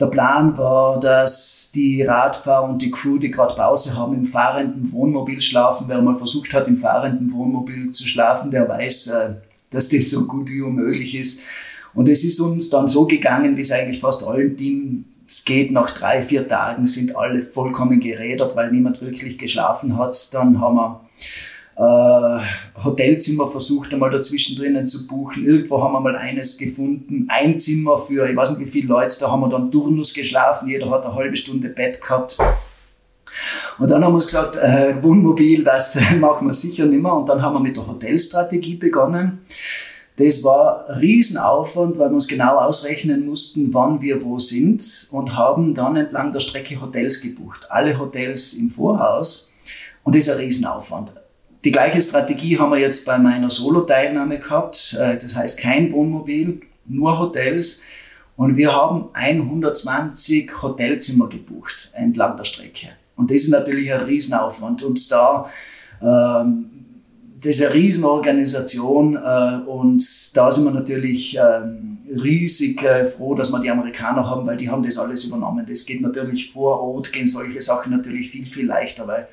[0.00, 4.90] Der Plan war, dass die Radfahrer und die Crew, die gerade Pause haben, im fahrenden
[4.90, 5.84] Wohnmobil schlafen.
[5.86, 9.34] Wer mal versucht hat, im fahrenden Wohnmobil zu schlafen, der weiß, äh,
[9.70, 11.42] dass das so gut wie unmöglich ist.
[11.94, 15.70] Und es ist uns dann so gegangen, wie es eigentlich fast allen Teams geht.
[15.70, 20.34] Nach drei, vier Tagen sind alle vollkommen gerädert, weil niemand wirklich geschlafen hat.
[20.34, 21.05] Dann haben wir
[21.76, 22.38] äh,
[22.82, 25.44] Hotelzimmer versucht einmal dazwischen drinnen zu buchen.
[25.44, 29.14] Irgendwo haben wir mal eines gefunden, ein Zimmer für, ich weiß nicht wie viele Leute,
[29.20, 32.38] da haben wir dann Turnus geschlafen, jeder hat eine halbe Stunde Bett gehabt.
[33.78, 37.12] Und dann haben wir uns gesagt, äh, Wohnmobil, das machen wir sicher nicht mehr.
[37.12, 39.40] Und dann haben wir mit der Hotelstrategie begonnen.
[40.16, 45.36] Das war ein Riesenaufwand, weil wir uns genau ausrechnen mussten, wann wir wo sind und
[45.36, 47.66] haben dann entlang der Strecke Hotels gebucht.
[47.68, 49.52] Alle Hotels im Vorhaus.
[50.06, 51.10] Und das ist ein Riesenaufwand.
[51.64, 54.96] Die gleiche Strategie haben wir jetzt bei meiner Solo-Teilnahme gehabt.
[55.00, 57.82] Äh, das heißt kein Wohnmobil, nur Hotels.
[58.36, 62.90] Und wir haben 120 Hotelzimmer gebucht entlang der Strecke.
[63.16, 64.84] Und das ist natürlich ein Riesenaufwand.
[64.84, 65.50] Und da,
[66.00, 66.66] ähm,
[67.40, 73.50] das ist eine Riesenorganisation äh, und da sind wir natürlich ähm, riesig äh, froh, dass
[73.50, 75.66] wir die Amerikaner haben, weil die haben das alles übernommen.
[75.68, 79.26] Das geht natürlich vor Ort, gehen solche Sachen natürlich viel, viel leichter, weil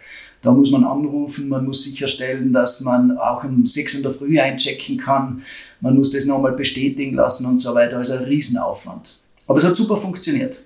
[0.44, 4.40] da muss man anrufen, man muss sicherstellen, dass man auch um sechs in der Früh
[4.40, 5.42] einchecken kann.
[5.80, 7.98] Man muss das nochmal bestätigen lassen und so weiter.
[7.98, 9.22] Also ein Riesenaufwand.
[9.48, 10.64] Aber es hat super funktioniert.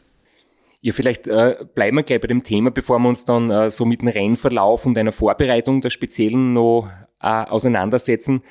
[0.81, 3.85] Ja, vielleicht äh, bleiben wir gleich bei dem Thema, bevor wir uns dann äh, so
[3.85, 6.89] mit dem Rennverlauf und einer Vorbereitung der Speziellen noch
[7.21, 8.41] äh, auseinandersetzen.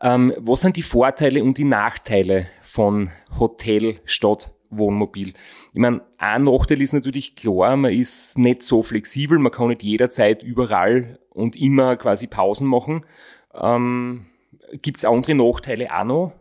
[0.00, 5.34] Ähm, was sind die Vorteile und die Nachteile von Hotel statt Wohnmobil.
[5.72, 9.82] Ich meine, ein Nachteil ist natürlich klar, man ist nicht so flexibel, man kann nicht
[9.82, 13.04] jederzeit überall und immer quasi Pausen machen.
[13.54, 14.26] Ähm,
[14.82, 16.32] Gibt es andere Nachteile auch noch?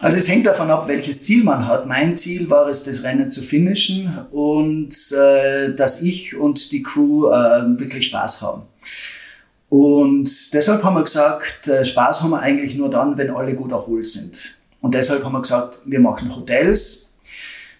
[0.00, 1.86] Also es hängt davon ab, welches Ziel man hat.
[1.86, 7.26] Mein Ziel war es, das Rennen zu finishen und äh, dass ich und die Crew
[7.26, 8.62] äh, wirklich Spaß haben.
[9.68, 13.72] Und deshalb haben wir gesagt, äh, Spaß haben wir eigentlich nur dann, wenn alle gut
[13.72, 14.54] erholt sind.
[14.80, 17.07] Und deshalb haben wir gesagt, wir machen Hotels,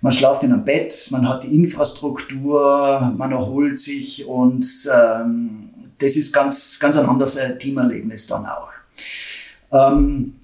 [0.00, 6.16] man schlaft in einem Bett, man hat die Infrastruktur, man erholt sich und ähm, das
[6.16, 8.70] ist ganz, ganz ein anderes äh, Teamerlebnis dann auch.
[9.72, 10.34] Ähm,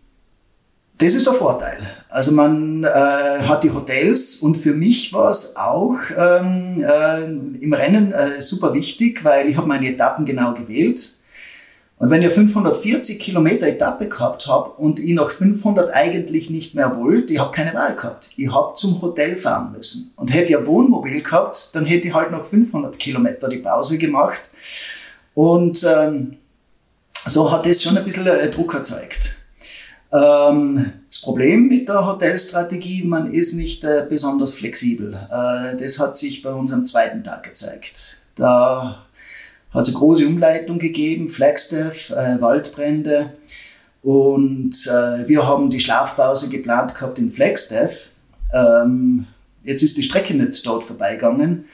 [0.98, 1.78] das ist der Vorteil.
[2.08, 7.72] Also man äh, hat die Hotels und für mich war es auch ähm, äh, im
[7.72, 11.18] Rennen äh, super wichtig, weil ich habe meine Etappen genau gewählt.
[12.04, 16.98] Und wenn ihr 540 Kilometer Etappe gehabt habt und ich nach 500 eigentlich nicht mehr
[16.98, 18.32] wollt, ich habe keine Wahl gehabt.
[18.36, 20.12] Ich habe zum Hotel fahren müssen.
[20.16, 24.42] Und hätte ein Wohnmobil gehabt, dann hätte ich halt nach 500 Kilometer die Pause gemacht.
[25.32, 26.36] Und ähm,
[27.24, 29.36] so hat das schon ein bisschen äh, Druck erzeugt.
[30.12, 35.14] Ähm, das Problem mit der Hotelstrategie, man ist nicht äh, besonders flexibel.
[35.14, 38.18] Äh, das hat sich bei uns am zweiten Tag gezeigt.
[38.36, 39.06] Da
[39.74, 43.32] hat es eine große Umleitung gegeben, Flagstaff, äh, Waldbrände.
[44.02, 48.10] Und äh, wir haben die Schlafpause geplant gehabt in Flagstaff.
[48.52, 49.26] Ähm,
[49.64, 51.64] jetzt ist die Strecke nicht dort vorbeigegangen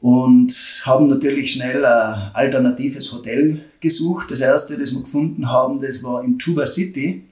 [0.00, 4.30] und haben natürlich schnell ein alternatives Hotel gesucht.
[4.30, 7.24] Das erste, das wir gefunden haben, das war in Tuba City.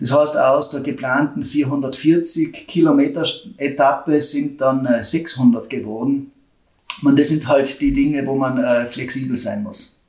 [0.00, 3.24] Das heißt, aus der geplanten 440 Kilometer
[3.56, 6.32] Etappe sind dann 600 äh, geworden.
[7.02, 10.02] Man, das sind halt die Dinge, wo man äh, flexibel sein muss.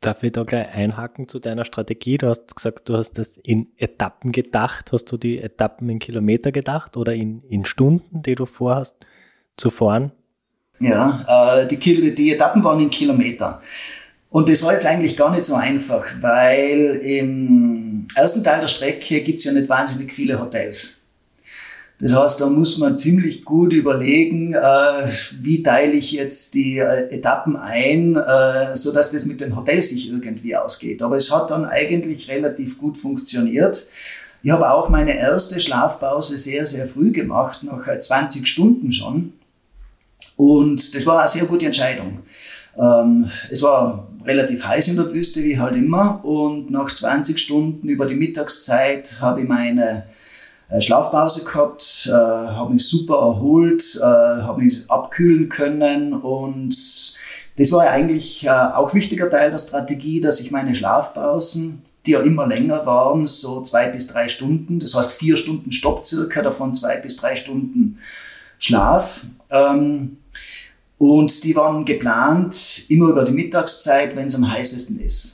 [0.00, 2.18] Darf ich da gleich einhaken zu deiner Strategie?
[2.18, 4.92] Du hast gesagt, du hast das in Etappen gedacht.
[4.92, 8.96] Hast du die Etappen in Kilometer gedacht oder in, in Stunden, die du vorhast
[9.56, 10.12] zu fahren?
[10.78, 11.78] Ja, äh, die,
[12.14, 13.62] die Etappen waren in Kilometer.
[14.28, 19.20] Und das war jetzt eigentlich gar nicht so einfach, weil im ersten Teil der Strecke
[19.20, 21.03] gibt es ja nicht wahnsinnig viele Hotels.
[22.00, 25.08] Das heißt, da muss man ziemlich gut überlegen, äh,
[25.40, 29.90] wie teile ich jetzt die äh, Etappen ein, äh, so dass das mit den Hotels
[29.90, 31.02] sich irgendwie ausgeht.
[31.02, 33.86] Aber es hat dann eigentlich relativ gut funktioniert.
[34.42, 39.32] Ich habe auch meine erste Schlafpause sehr, sehr früh gemacht, nach 20 äh, Stunden schon.
[40.36, 42.20] Und das war eine sehr gute Entscheidung.
[42.76, 46.24] Ähm, es war relativ heiß in der Wüste, wie halt immer.
[46.24, 50.04] Und nach 20 Stunden über die Mittagszeit habe ich meine
[50.78, 56.74] Schlafpause gehabt, äh, habe mich super erholt, äh, habe mich abkühlen können und
[57.56, 61.82] das war ja eigentlich äh, auch ein wichtiger Teil der Strategie, dass ich meine Schlafpausen,
[62.04, 66.04] die ja immer länger waren, so zwei bis drei Stunden, das heißt vier Stunden Stopp
[66.04, 67.98] circa, davon zwei bis drei Stunden
[68.58, 69.24] Schlaf.
[69.50, 70.18] Ähm,
[70.98, 75.33] und die waren geplant immer über die Mittagszeit, wenn es am heißesten ist.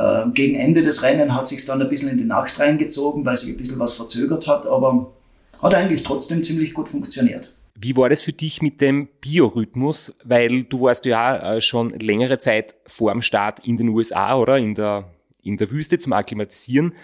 [0.00, 3.36] Ähm, gegen Ende des Rennen hat sich dann ein bisschen in die Nacht reingezogen, weil
[3.36, 5.12] sich ein bisschen was verzögert hat, aber
[5.60, 7.54] hat eigentlich trotzdem ziemlich gut funktioniert.
[7.74, 10.14] Wie war das für dich mit dem Biorhythmus?
[10.24, 14.58] Weil du warst ja äh, schon längere Zeit vor dem Start in den USA oder
[14.58, 15.10] in der,
[15.42, 16.94] in der Wüste zum Akklimatisieren.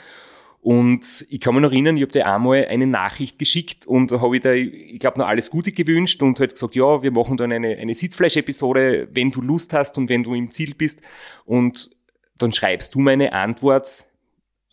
[0.61, 4.37] Und ich kann mich noch erinnern, ich habe dir einmal eine Nachricht geschickt und habe
[4.37, 7.53] ich dir, ich glaube, noch alles Gute gewünscht und halt gesagt, ja, wir machen dann
[7.53, 11.03] eine, eine Sitzfleisch-Episode, wenn du Lust hast und wenn du im Ziel bist.
[11.45, 11.96] Und
[12.39, 14.05] dann schreibst du meine Antwort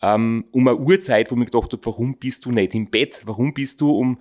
[0.02, 3.22] ähm, um eine Uhrzeit, wo ich gedacht habe, warum bist du nicht im Bett?
[3.24, 4.20] Warum bist du um,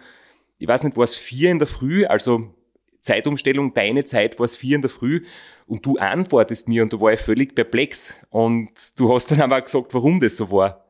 [0.57, 2.53] ich weiß nicht, war es vier in der Früh, also
[3.01, 5.25] Zeitumstellung, deine Zeit war es vier in der Früh
[5.67, 9.61] und du antwortest mir und da war ich völlig perplex und du hast dann aber
[9.61, 10.82] gesagt, warum das so war.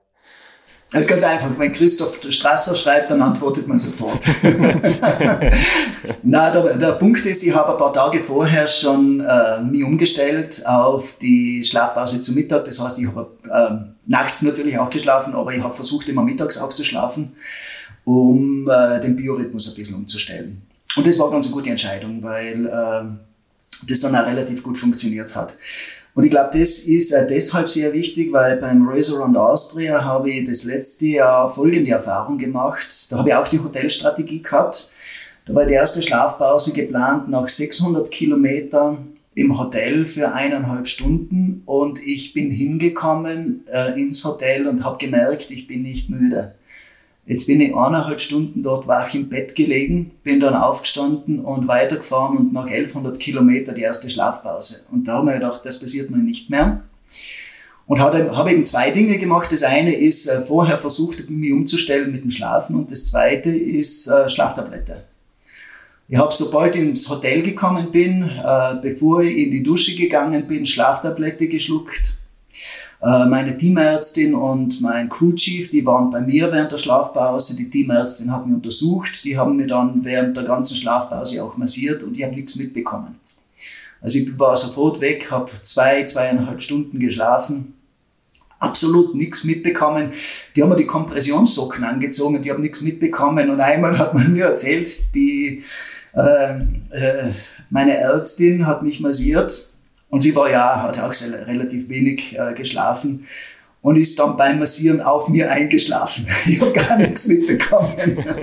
[0.94, 1.50] Das ist ganz einfach.
[1.58, 4.24] Wenn Christoph Strasser schreibt, dann antwortet man sofort.
[6.24, 10.64] Na, der, der, Punkt ist, ich habe ein paar Tage vorher schon äh, mich umgestellt
[10.68, 12.66] auf die Schlafpause zu Mittag.
[12.66, 16.60] Das heißt, ich habe äh, nachts natürlich auch geschlafen, aber ich habe versucht, immer mittags
[16.60, 17.34] auch zu schlafen,
[18.06, 20.62] um äh, den Biorhythmus ein bisschen umzustellen.
[20.96, 25.34] Und das war ganz eine gute Entscheidung, weil äh, das dann auch relativ gut funktioniert
[25.36, 25.56] hat.
[26.16, 30.30] Und ich glaube, das ist äh, deshalb sehr wichtig, weil beim Race Around Austria habe
[30.30, 33.12] ich das letzte Jahr folgende Erfahrung gemacht.
[33.12, 34.92] Da habe ich auch die Hotelstrategie gehabt.
[35.46, 42.00] Da war die erste Schlafpause geplant nach 600 Kilometern im Hotel für eineinhalb Stunden und
[42.06, 46.54] ich bin hingekommen äh, ins Hotel und habe gemerkt, ich bin nicht müde.
[47.26, 52.38] Jetzt bin ich eineinhalb Stunden dort wach im Bett gelegen, bin dann aufgestanden und weitergefahren
[52.38, 54.86] und nach 1100 Kilometer die erste Schlafpause.
[54.92, 56.82] Und da habe ich gedacht, das passiert mir nicht mehr.
[57.88, 59.52] Und habe eben zwei Dinge gemacht.
[59.52, 64.08] Das eine ist äh, vorher versucht, mich umzustellen mit dem Schlafen und das zweite ist
[64.08, 65.04] äh, Schlaftablette.
[66.10, 70.46] Ich habe, sobald ich ins Hotel gekommen bin, äh, bevor ich in die Dusche gegangen
[70.48, 72.18] bin, Schlaftablette geschluckt
[73.06, 77.58] meine Teamärztin und mein Crew Chief, die waren bei mir während der Schlafpause.
[77.58, 79.26] Die Teamärztin hat mich untersucht.
[79.26, 83.16] Die haben mir dann während der ganzen Schlafpause auch massiert und ich habe nichts mitbekommen.
[84.02, 87.74] Also ich war sofort weg, habe zwei, zweieinhalb Stunden geschlafen,
[88.60, 90.12] absolut nichts mitbekommen.
[90.56, 93.50] Die haben mir die Kompressionssocken angezogen, die haben nichts mitbekommen.
[93.50, 95.64] Und einmal hat man mir erzählt, die,
[96.16, 96.54] äh,
[96.92, 97.32] äh,
[97.70, 99.73] meine Ärztin hat mich massiert
[100.14, 103.26] und sie war ja, hat auch sehr, relativ wenig äh, geschlafen
[103.82, 106.28] und ist dann beim Massieren auf mir eingeschlafen.
[106.46, 107.98] Ich habe gar nichts mitbekommen.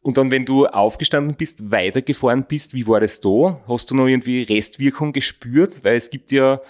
[0.00, 3.60] Und dann, wenn du aufgestanden bist, weitergefahren bist, wie war das da?
[3.68, 5.84] Hast du noch irgendwie Restwirkung gespürt?
[5.84, 6.60] Weil es gibt ja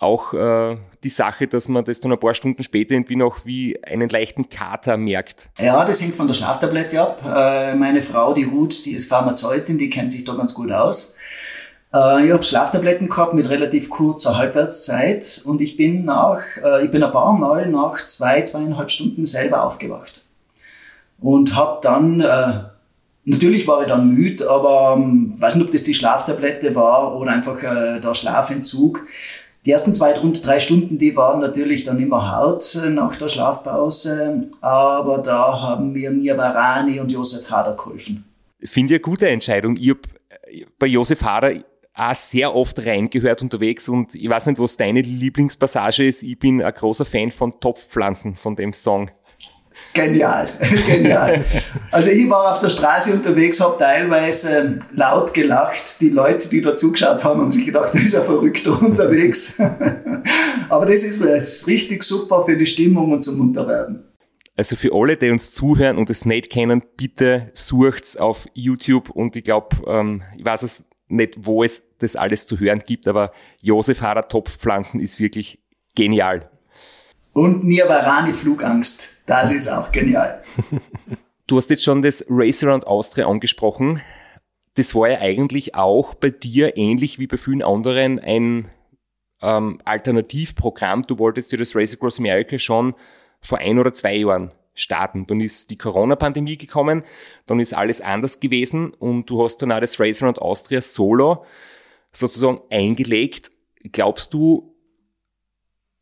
[0.00, 3.82] auch äh, die Sache, dass man das dann ein paar Stunden später irgendwie noch wie
[3.84, 5.50] einen leichten Kater merkt.
[5.58, 7.22] Ja, das hängt von der Schlaftablette ab.
[7.24, 11.16] Äh, meine Frau, die Ruth, die ist Pharmazeutin, die kennt sich da ganz gut aus.
[11.92, 16.90] Äh, ich habe Schlaftabletten gehabt mit relativ kurzer Halbwertszeit und ich bin nach, äh, ich
[16.90, 20.24] bin ein paar Mal nach zwei, zweieinhalb Stunden selber aufgewacht.
[21.20, 22.60] Und habe dann, äh,
[23.24, 27.32] natürlich war ich dann müde, aber ähm, weiß nicht, ob das die Schlaftablette war oder
[27.32, 29.06] einfach äh, der Schlafentzug.
[29.64, 34.42] Die ersten zwei, drei Stunden, die waren natürlich dann immer hart äh, nach der Schlafpause,
[34.60, 38.24] aber da haben mir Nirvarani und Josef Hader geholfen.
[38.62, 39.76] Finde ich eine gute Entscheidung.
[39.76, 40.00] Ich habe
[40.46, 41.52] äh, bei Josef Hader
[41.98, 46.22] auch sehr oft reingehört unterwegs und ich weiß nicht, was deine Lieblingspassage ist.
[46.22, 49.10] Ich bin ein großer Fan von Topfpflanzen, von dem Song.
[49.94, 50.48] Genial,
[50.86, 51.44] genial.
[51.90, 56.00] Also ich war auf der Straße unterwegs, habe teilweise laut gelacht.
[56.00, 59.60] Die Leute, die da zugeschaut haben, haben sich gedacht, das ist ein Verrückter unterwegs.
[60.68, 64.04] Aber das ist, das ist richtig super für die Stimmung und zum Unterwerden.
[64.56, 69.36] Also für alle, die uns zuhören und es nicht kennen, bitte sucht's auf YouTube und
[69.36, 73.32] ich glaube, ähm, ich weiß es nicht, wo es das alles zu hören gibt, aber
[73.60, 75.58] Josef Hader Topfpflanzen ist wirklich
[75.94, 76.50] genial.
[77.32, 80.42] Und Nirvarani Flugangst, das ist auch genial.
[81.46, 84.02] Du hast jetzt schon das Race Around Austria angesprochen.
[84.74, 88.68] Das war ja eigentlich auch bei dir ähnlich wie bei vielen anderen ein
[89.40, 91.06] ähm, Alternativprogramm.
[91.06, 92.94] Du wolltest dir das Race Across America schon
[93.40, 95.26] vor ein oder zwei Jahren starten.
[95.26, 97.02] Dann ist die Corona-Pandemie gekommen,
[97.46, 101.44] dann ist alles anders gewesen und du hast dann auch das Race Around Austria Solo
[102.12, 103.50] sozusagen eingelegt.
[103.92, 104.74] Glaubst du,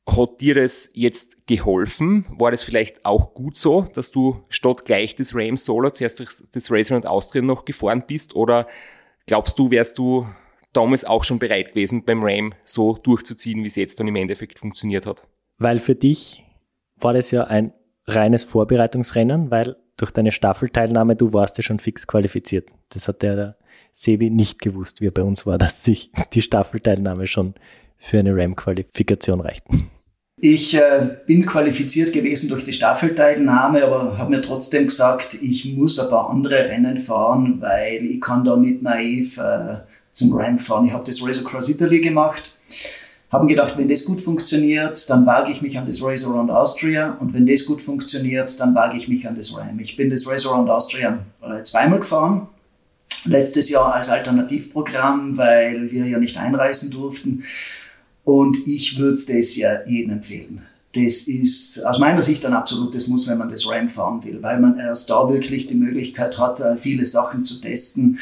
[0.06, 2.26] hat dir das jetzt geholfen?
[2.38, 6.20] War das vielleicht auch gut so, dass du statt gleich das Ram Solo zuerst
[6.52, 8.36] das Race Around Austria noch gefahren bist?
[8.36, 8.66] Oder
[9.26, 10.26] glaubst du, wärst du
[10.72, 14.58] damals auch schon bereit gewesen, beim Ram so durchzuziehen, wie es jetzt dann im Endeffekt
[14.58, 15.26] funktioniert hat?
[15.58, 16.44] Weil für dich
[16.96, 17.72] war das ja ein
[18.06, 22.68] reines Vorbereitungsrennen, weil durch deine Staffelteilnahme, du warst ja schon fix qualifiziert.
[22.90, 23.56] Das hat der,
[23.92, 27.54] Sebi nicht gewusst, wie er bei uns war, dass sich die Staffelteilnahme schon
[27.96, 29.64] für eine RAM-Qualifikation reicht.
[30.38, 35.98] Ich äh, bin qualifiziert gewesen durch die Staffelteilnahme, aber habe mir trotzdem gesagt, ich muss
[35.98, 39.78] ein paar andere Rennen fahren, weil ich kann da nicht naiv äh,
[40.12, 40.84] zum Ram fahren.
[40.84, 42.52] Ich habe das Race Across Italy gemacht
[43.30, 47.16] Haben gedacht, wenn das gut funktioniert, dann wage ich mich an das Race Around Austria
[47.18, 49.80] und wenn das gut funktioniert, dann wage ich mich an das Ram.
[49.80, 52.46] Ich bin das Race Around Austria äh, zweimal gefahren.
[53.24, 57.42] Letztes Jahr als Alternativprogramm, weil wir ja nicht einreisen durften.
[58.22, 60.62] Und ich würde das ja jedem empfehlen.
[60.94, 64.60] Das ist aus meiner Sicht ein absolutes Muss, wenn man das Ram fahren will, weil
[64.60, 68.20] man erst da wirklich die Möglichkeit hat, äh, viele Sachen zu testen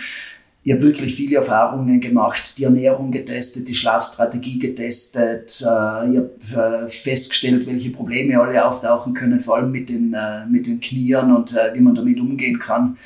[0.67, 5.61] ich habe wirklich viele Erfahrungen gemacht, die Ernährung getestet, die Schlafstrategie getestet.
[5.61, 10.47] Äh, ich habe äh, festgestellt, welche Probleme alle auftauchen können, vor allem mit den, äh,
[10.47, 12.97] mit den Knieren und wie man damit umgehen kann.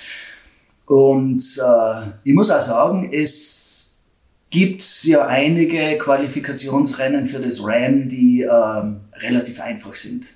[0.86, 1.42] Und
[2.24, 3.98] ich muss auch sagen, es
[4.48, 10.28] gibt ja einige Qualifikationsrennen für das RAM, die ähm, relativ einfach sind.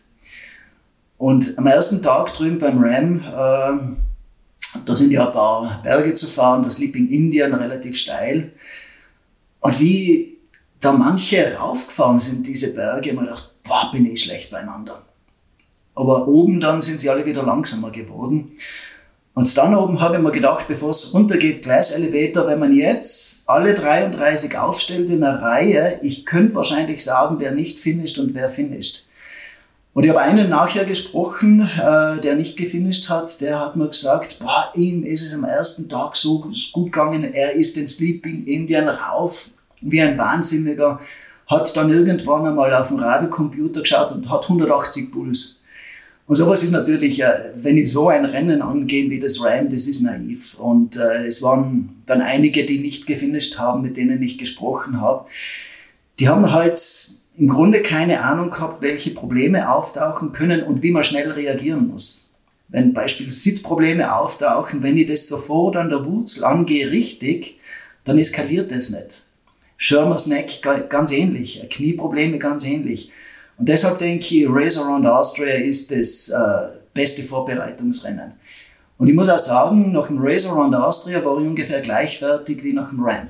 [1.16, 3.96] Und am ersten Tag drüben beim RAM
[4.84, 8.52] da sind ja ein paar Berge zu fahren, das Sleeping Indian relativ steil.
[9.60, 10.38] Und wie
[10.80, 15.02] da manche raufgefahren sind, diese Berge, mir gedacht, boah, bin ich schlecht beieinander.
[15.94, 18.52] Aber oben dann sind sie alle wieder langsamer geworden.
[19.34, 23.74] Und dann oben habe ich mir gedacht, bevor es runtergeht, Gleiselevator, wenn man jetzt alle
[23.74, 29.06] 33 aufstellt in einer Reihe, ich könnte wahrscheinlich sagen, wer nicht finisht und wer finisht.
[29.94, 34.38] Und ich habe einen nachher gesprochen, äh, der nicht gefinisht hat, der hat mir gesagt,
[34.38, 38.88] boah, ihm ist es am ersten Tag so gut gegangen, er ist den Sleeping Indian
[38.88, 39.50] rauf
[39.82, 41.00] wie ein Wahnsinniger,
[41.46, 45.64] hat dann irgendwann einmal auf dem Radiocomputer geschaut und hat 180 Puls.
[46.26, 49.86] Und sowas ist natürlich, äh, wenn ich so ein Rennen angehe wie das Ram, das
[49.86, 50.54] ist naiv.
[50.58, 55.26] Und äh, es waren dann einige, die nicht gefinisht haben, mit denen ich gesprochen habe.
[56.18, 56.80] Die haben halt
[57.36, 62.34] im Grunde keine Ahnung gehabt, welche Probleme auftauchen können und wie man schnell reagieren muss.
[62.68, 67.58] Wenn beispielsweise Sitzprobleme auftauchen, wenn ich das sofort an der Wurzel angehe, richtig,
[68.04, 69.22] dann eskaliert das nicht.
[69.76, 73.10] Schirmer's Neck ganz ähnlich, Knieprobleme ganz ähnlich.
[73.58, 78.32] Und deshalb denke ich, Race Around Austria ist das äh, beste Vorbereitungsrennen.
[78.98, 82.72] Und ich muss auch sagen, nach dem Race Around Austria war ich ungefähr gleichwertig wie
[82.72, 83.28] nach dem Ram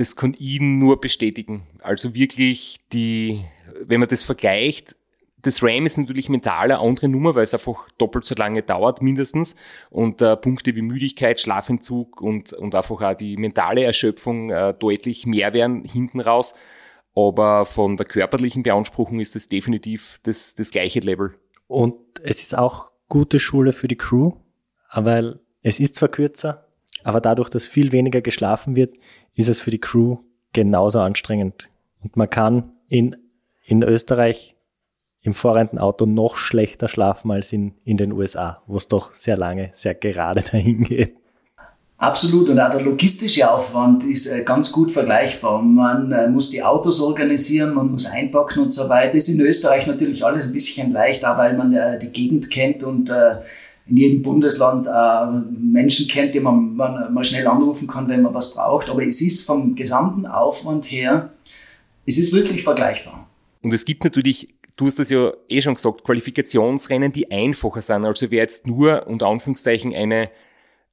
[0.00, 1.66] das kann ich nur bestätigen.
[1.82, 3.44] Also wirklich die,
[3.84, 4.96] wenn man das vergleicht,
[5.42, 9.02] das RAM ist natürlich mental eine andere Nummer, weil es einfach doppelt so lange dauert,
[9.02, 9.56] mindestens.
[9.90, 15.26] Und äh, Punkte wie Müdigkeit, Schlafentzug und, und einfach auch die mentale Erschöpfung äh, deutlich
[15.26, 16.54] mehr werden hinten raus.
[17.14, 21.34] Aber von der körperlichen Beanspruchung ist das definitiv das, das gleiche Level.
[21.66, 24.32] Und es ist auch gute Schule für die Crew,
[24.94, 26.69] weil es ist zwar kürzer,
[27.04, 28.96] aber dadurch, dass viel weniger geschlafen wird,
[29.34, 30.18] ist es für die Crew
[30.52, 31.68] genauso anstrengend.
[32.02, 33.16] Und man kann in,
[33.64, 34.56] in Österreich
[35.22, 39.68] im Vorrentenauto noch schlechter schlafen als in, in den USA, wo es doch sehr lange,
[39.72, 41.16] sehr gerade dahin geht.
[41.98, 42.48] Absolut.
[42.48, 45.60] Und auch der logistische Aufwand ist äh, ganz gut vergleichbar.
[45.60, 49.16] Man äh, muss die Autos organisieren, man muss einpacken und so weiter.
[49.16, 53.12] Ist in Österreich natürlich alles ein bisschen leichter, weil man äh, die Gegend kennt und
[53.90, 58.32] in jedem Bundesland äh, Menschen kennt, die man, man mal schnell anrufen kann, wenn man
[58.32, 58.88] was braucht.
[58.88, 61.30] Aber es ist vom gesamten Aufwand her,
[62.06, 63.28] es ist wirklich vergleichbar.
[63.62, 68.04] Und es gibt natürlich, du hast das ja eh schon gesagt, Qualifikationsrennen, die einfacher sind.
[68.04, 70.30] Also wer jetzt nur unter Anführungszeichen eine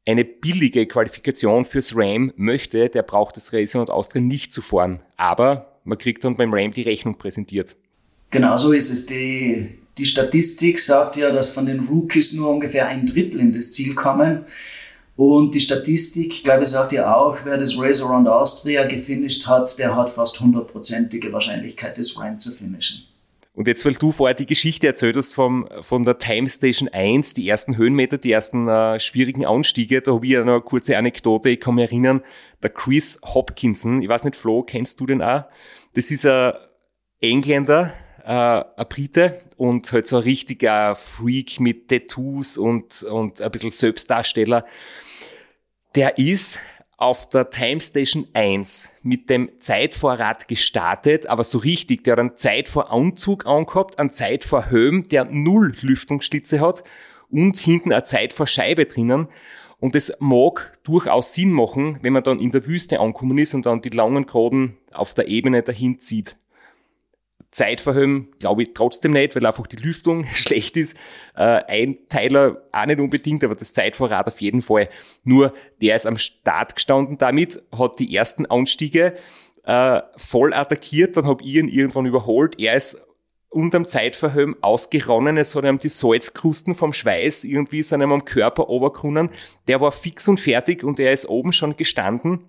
[0.08, 5.02] eine billige Qualifikation fürs RAM möchte, der braucht das Racing und Austria nicht zu fahren.
[5.18, 7.76] Aber man kriegt dann beim RAM die Rechnung präsentiert.
[8.30, 9.06] Genau so ist es.
[9.06, 13.72] Die, die Statistik sagt ja, dass von den Rookies nur ungefähr ein Drittel in das
[13.72, 14.46] Ziel kommen.
[15.16, 19.80] Und die Statistik, glaube ich, sagt ja auch, wer das Race Around Austria gefinisht hat,
[19.80, 23.04] der hat fast hundertprozentige Wahrscheinlichkeit, das Run zu finishen.
[23.58, 27.34] Und jetzt, weil du vorher die Geschichte erzählt hast vom, von der Time Station 1,
[27.34, 30.96] die ersten Höhenmeter, die ersten äh, schwierigen Anstiege, da habe ich ja noch eine kurze
[30.96, 31.50] Anekdote.
[31.50, 32.22] Ich kann mich erinnern,
[32.62, 35.46] der Chris Hopkinson, ich weiß nicht, Flo, kennst du den auch?
[35.96, 36.54] Das ist ein
[37.20, 37.96] Engländer,
[38.28, 43.72] äh, ein Brite und halt so ein richtiger Freak mit Tattoos und, und ein bisschen
[43.72, 44.66] Selbstdarsteller.
[45.96, 46.60] Der ist
[46.98, 52.36] auf der Time Station 1 mit dem Zeitvorrat gestartet, aber so richtig, der hat einen
[52.36, 56.84] Zeitvoranzug angehabt, einen Zeitvorhelm, der null Lüftungsstütze hat
[57.30, 59.30] und hinten eine Zeitvorscheibe drinnen.
[59.80, 63.65] Und das mag durchaus Sinn machen, wenn man dann in der Wüste angekommen ist und
[63.67, 66.36] dann die langen Graden auf der Ebene dahin zieht.
[67.58, 70.96] Zeitverhöhen glaube ich trotzdem nicht, weil einfach die Lüftung schlecht ist.
[71.36, 74.90] Äh, ein Teiler auch nicht unbedingt, aber das Zeitvorrat auf jeden Fall.
[75.24, 79.16] Nur der ist am Start gestanden damit, hat die ersten Anstiege
[79.64, 82.60] äh, voll attackiert, dann habe ich ihn irgendwann überholt.
[82.60, 83.02] Er ist
[83.50, 89.30] unterm Zeitverhöhen ausgeronnen, es hat ihm die Salzkrusten vom Schweiß irgendwie seinem am Körper oberkrunnen.
[89.68, 92.46] Der war fix und fertig und er ist oben schon gestanden.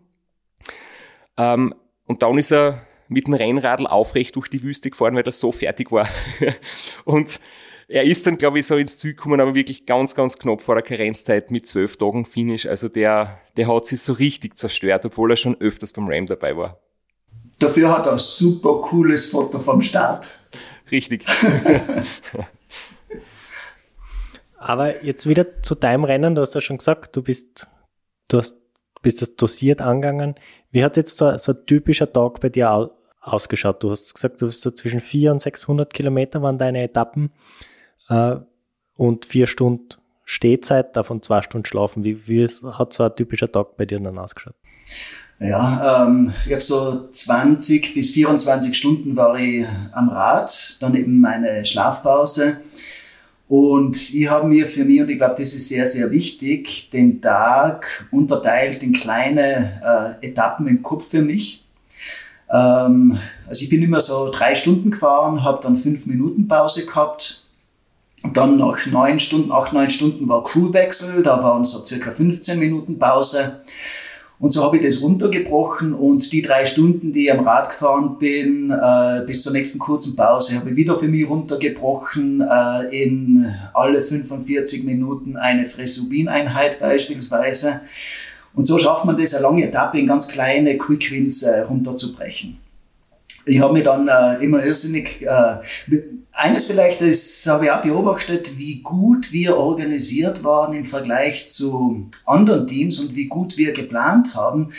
[1.39, 1.75] Ähm,
[2.07, 5.53] Und dann ist er mit dem Rennradl aufrecht durch die Wüste gefahren, weil er so
[5.53, 6.09] fertig war.
[7.05, 7.41] und
[7.89, 10.75] er ist dann, glaube ich, so ins Ziel gekommen, aber wirklich ganz, ganz knapp vor
[10.75, 12.67] der Karenzzeit mit zwölf Tagen Finish.
[12.67, 16.55] Also der, der hat sich so richtig zerstört, obwohl er schon öfters beim Ram dabei
[16.57, 16.79] war.
[17.59, 20.31] Dafür hat er ein super cooles Foto vom Start.
[20.91, 21.25] Richtig.
[24.59, 27.67] aber jetzt wieder zu deinem Rennen, du hast ja schon gesagt, du bist,
[28.29, 28.61] du hast,
[29.03, 30.35] bist das dosiert angegangen.
[30.71, 32.91] Wie hat jetzt so, so ein typischer Tag bei dir
[33.21, 33.83] ausgeschaut?
[33.83, 37.31] Du hast gesagt, du bist so zwischen 400 und 600 Kilometer waren deine Etappen
[38.09, 38.37] äh,
[38.97, 39.89] und vier Stunden
[40.25, 42.05] Stehzeit, davon zwei Stunden schlafen.
[42.05, 44.55] Wie, wie hat so ein typischer Tag bei dir dann ausgeschaut?
[45.41, 51.21] Ja, ähm, ich habe so 20 bis 24 Stunden war ich am Rad, dann eben
[51.21, 52.61] meine Schlafpause.
[53.49, 57.21] Und ich habe mir für mich, und ich glaube, das ist sehr, sehr wichtig, den
[57.21, 61.65] Tag unterteilt in kleine äh, Etappen im Kopf für mich.
[62.53, 67.49] Ähm, also ich bin immer so drei Stunden gefahren, habe dann fünf Minuten Pause gehabt,
[68.23, 72.59] und dann nach neun Stunden, acht, neun Stunden war Crewwechsel, da waren so circa 15
[72.59, 73.61] Minuten Pause.
[74.41, 78.19] Und so habe ich das runtergebrochen und die drei Stunden, die ich am Rad gefahren
[78.19, 83.53] bin, äh, bis zur nächsten kurzen Pause, habe ich wieder für mich runtergebrochen äh, in
[83.75, 87.81] alle 45 Minuten eine Fresubin-Einheit beispielsweise.
[88.55, 92.59] Und so schafft man das, eine lange Etappe in ganz kleine Quick Wins äh, runterzubrechen.
[93.49, 95.57] Ich habe mich dann äh, immer irrsinnig äh,
[96.33, 102.09] eines vielleicht ist, habe ich auch beobachtet, wie gut wir organisiert waren im Vergleich zu
[102.27, 104.73] anderen Teams und wie gut wir geplant haben.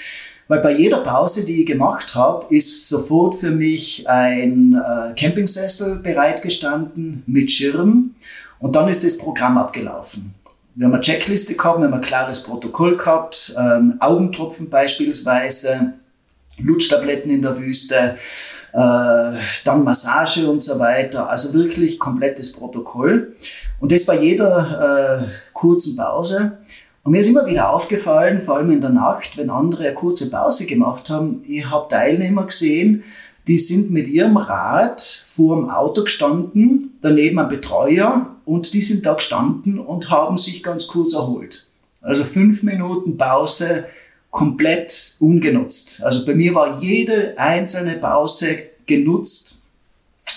[0.47, 5.99] Weil bei jeder Pause, die ich gemacht habe, ist sofort für mich ein äh, Campingsessel
[6.01, 8.15] bereitgestanden mit Schirm
[8.59, 10.33] und dann ist das Programm abgelaufen.
[10.75, 15.93] Wir haben eine Checkliste gehabt, wir haben ein klares Protokoll gehabt, ähm, Augentropfen beispielsweise,
[16.57, 18.17] Lutschtabletten in der Wüste,
[18.73, 21.29] dann Massage und so weiter.
[21.29, 23.35] Also wirklich komplettes Protokoll.
[23.79, 26.59] Und das bei jeder äh, kurzen Pause.
[27.03, 30.29] Und mir ist immer wieder aufgefallen, vor allem in der Nacht, wenn andere eine kurze
[30.29, 33.03] Pause gemacht haben, ich habe Teilnehmer gesehen,
[33.47, 39.05] die sind mit ihrem Rad vor dem Auto gestanden, daneben ein Betreuer und die sind
[39.05, 41.67] da gestanden und haben sich ganz kurz erholt.
[42.01, 43.85] Also fünf Minuten Pause
[44.31, 46.03] komplett ungenutzt.
[46.03, 49.61] Also bei mir war jede einzelne Pause genutzt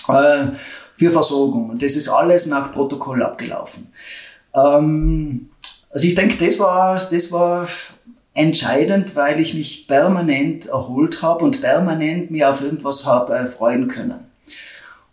[0.07, 0.47] äh,
[0.95, 1.69] für Versorgung.
[1.69, 3.87] Und das ist alles nach Protokoll abgelaufen.
[4.55, 5.49] Ähm,
[5.89, 7.67] also ich denke, das war, das war
[8.33, 13.87] entscheidend, weil ich mich permanent erholt habe und permanent mir auf irgendwas habe äh, freuen
[13.87, 14.32] können.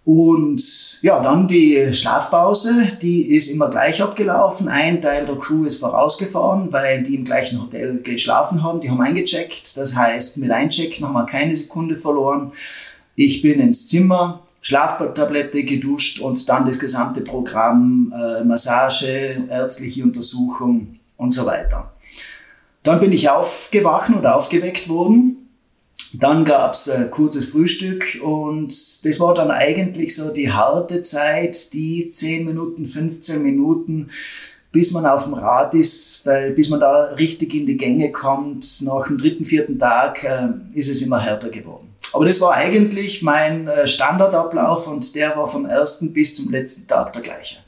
[0.04, 4.68] Und ja, dann die Schlafpause, die ist immer gleich abgelaufen.
[4.68, 8.80] Ein Teil der Crew ist vorausgefahren, weil die im gleichen Hotel geschlafen haben.
[8.80, 9.76] Die haben eingecheckt.
[9.76, 12.52] Das heißt, mit Einchecken haben wir keine Sekunde verloren.
[13.14, 20.98] Ich bin ins Zimmer, Schlaftablette geduscht und dann das gesamte Programm, äh, Massage, ärztliche Untersuchung
[21.18, 21.92] und so weiter.
[22.82, 25.39] Dann bin ich aufgewacht oder aufgeweckt worden
[26.14, 28.68] dann gab es ein kurzes Frühstück und
[29.04, 34.10] das war dann eigentlich so die harte Zeit, die 10 Minuten, 15 Minuten,
[34.72, 38.82] bis man auf dem Rad ist, weil bis man da richtig in die Gänge kommt,
[38.82, 41.88] nach dem dritten, vierten Tag äh, ist es immer härter geworden.
[42.12, 46.86] Aber das war eigentlich mein äh, Standardablauf und der war vom ersten bis zum letzten
[46.86, 47.58] Tag der gleiche.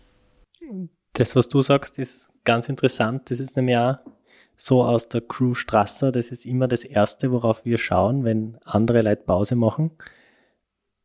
[1.12, 3.30] Das, was du sagst, ist ganz interessant.
[3.30, 3.96] Das ist nämlich auch
[4.64, 9.02] so aus der Crew Strasser, das ist immer das Erste, worauf wir schauen, wenn andere
[9.02, 9.90] Leute Pause machen.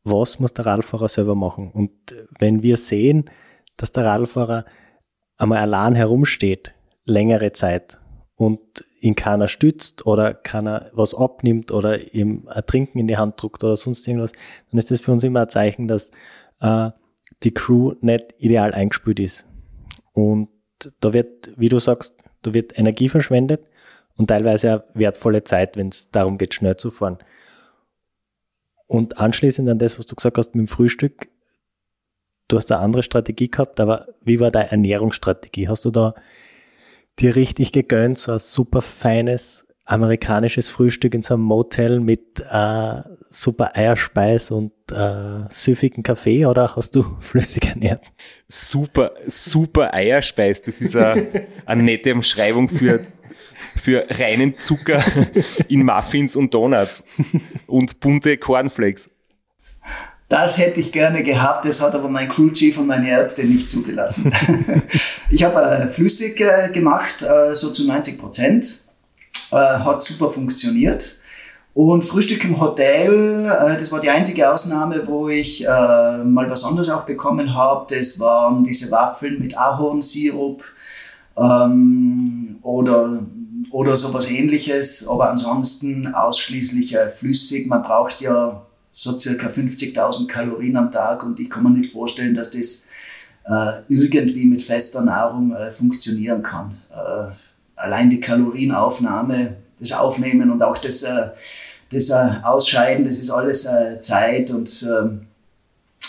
[0.03, 1.71] Was muss der Radfahrer selber machen?
[1.71, 1.91] Und
[2.37, 3.31] wenn wir sehen,
[3.75, 4.65] dass der Radfahrer
[5.37, 7.97] einmal allein herumsteht, längere Zeit
[8.35, 8.61] und
[8.99, 13.63] ihn keiner stützt oder keiner was abnimmt oder ihm ein Trinken in die Hand druckt
[13.63, 14.33] oder sonst irgendwas,
[14.69, 16.11] dann ist das für uns immer ein Zeichen, dass
[16.59, 16.91] äh,
[17.41, 19.47] die Crew nicht ideal eingespielt ist.
[20.13, 20.49] Und
[20.99, 23.65] da wird, wie du sagst, da wird Energie verschwendet
[24.15, 27.17] und teilweise auch wertvolle Zeit, wenn es darum geht, schnell zu fahren.
[28.87, 31.29] Und anschließend an das, was du gesagt hast mit dem Frühstück,
[32.47, 35.67] du hast eine andere Strategie gehabt, aber wie war deine Ernährungsstrategie?
[35.67, 36.15] Hast du da
[37.19, 43.01] dir richtig gegönnt, so ein super feines amerikanisches Frühstück in so einem Motel mit äh,
[43.29, 48.03] super Eierspeis und äh, süffigen Kaffee oder hast du flüssig ernährt?
[48.47, 50.61] Super, super Eierspeis.
[50.61, 52.99] Das ist eine, eine nette Umschreibung für,
[53.77, 55.03] für reinen Zucker
[55.69, 57.05] in Muffins und Donuts
[57.65, 59.09] und bunte Cornflakes.
[60.29, 63.69] Das hätte ich gerne gehabt, das hat aber mein Crew Chief und meine Ärzte nicht
[63.69, 64.33] zugelassen.
[65.29, 68.86] ich habe äh, flüssig äh, gemacht, äh, so zu 90 Prozent
[69.51, 71.17] äh, hat super funktioniert.
[71.77, 75.67] Und Frühstück im Hotel, äh, das war die einzige Ausnahme, wo ich äh,
[76.23, 77.95] mal was anderes auch bekommen habe.
[77.95, 80.63] Das waren diese Waffeln mit Ahornsirup
[81.37, 83.19] ähm, oder,
[83.69, 85.07] oder sowas ähnliches.
[85.07, 87.67] Aber ansonsten ausschließlich äh, flüssig.
[87.67, 92.33] Man braucht ja so circa 50.000 Kalorien am Tag und ich kann mir nicht vorstellen,
[92.33, 92.87] dass das
[93.45, 96.81] äh, irgendwie mit fester Nahrung äh, funktionieren kann.
[97.77, 101.29] Allein die Kalorienaufnahme, das Aufnehmen und auch das, äh,
[101.91, 105.27] das äh, Ausscheiden, das ist alles äh, Zeit und ähm,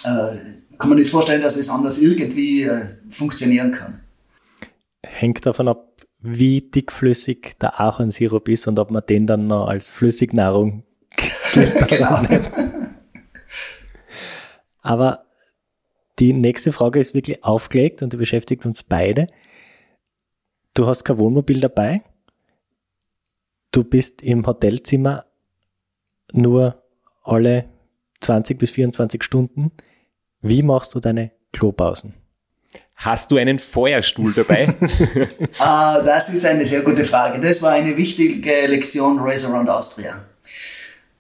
[0.02, 2.70] kann man nicht vorstellen, dass es anders irgendwie
[3.10, 4.00] funktionieren kann.
[5.02, 5.88] Hängt davon ab,
[6.20, 10.84] wie dickflüssig der Ahornsirup ist und ob man den dann noch als Flüssignahrung
[11.88, 12.22] genau.
[14.82, 15.24] Aber
[16.18, 19.26] die nächste Frage ist wirklich aufgelegt und die beschäftigt uns beide.
[20.78, 22.02] Du hast kein Wohnmobil dabei.
[23.72, 25.24] Du bist im Hotelzimmer
[26.32, 26.84] nur
[27.24, 27.68] alle
[28.20, 29.72] 20 bis 24 Stunden.
[30.40, 32.14] Wie machst du deine Klopausen?
[32.94, 34.72] Hast du einen Feuerstuhl dabei?
[35.58, 37.40] ah, das ist eine sehr gute Frage.
[37.40, 40.26] Das war eine wichtige Lektion Race Around Austria.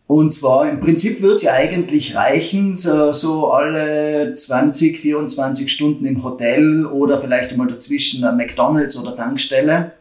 [0.08, 6.06] Und zwar im Prinzip wird es ja eigentlich reichen, so, so, alle 20, 24 Stunden
[6.06, 9.92] im Hotel oder vielleicht einmal dazwischen ein McDonalds oder Tankstelle.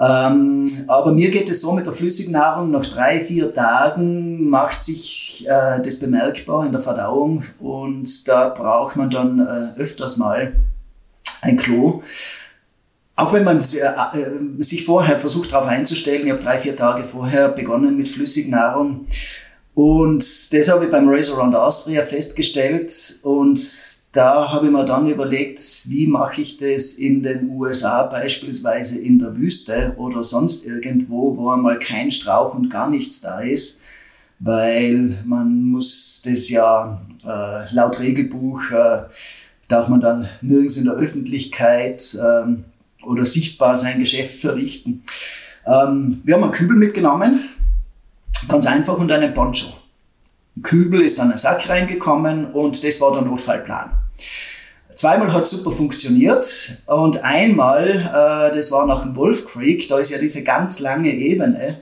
[0.00, 5.46] Ähm, aber mir geht es so mit der Flüssignahrung, nach drei, vier Tagen macht sich
[5.46, 10.54] äh, das bemerkbar in der Verdauung und da braucht man dann äh, öfters mal
[11.42, 12.02] ein Klo.
[13.14, 17.04] Auch wenn man äh, äh, sich vorher versucht darauf einzustellen, ich habe drei, vier Tage
[17.04, 19.06] vorher begonnen mit Flüssignahrung.
[19.74, 22.92] Und das habe ich beim Race Around Austria festgestellt.
[23.22, 23.60] Und
[24.12, 29.18] da habe ich mir dann überlegt, wie mache ich das in den USA beispielsweise in
[29.18, 33.80] der Wüste oder sonst irgendwo, wo einmal kein Strauch und gar nichts da ist,
[34.38, 39.02] weil man muss das ja äh, laut Regelbuch äh,
[39.68, 42.64] darf man dann nirgends in der Öffentlichkeit ähm,
[43.04, 45.04] oder sichtbar sein Geschäft verrichten.
[45.66, 47.48] Ähm, wir haben einen Kübel mitgenommen,
[48.48, 49.68] ganz einfach, und einen Poncho.
[50.56, 53.90] Ein Kübel ist dann ein Sack reingekommen und das war der Notfallplan.
[54.94, 60.10] Zweimal hat super funktioniert und einmal, äh, das war nach dem Wolf Creek, da ist
[60.10, 61.80] ja diese ganz lange Ebene,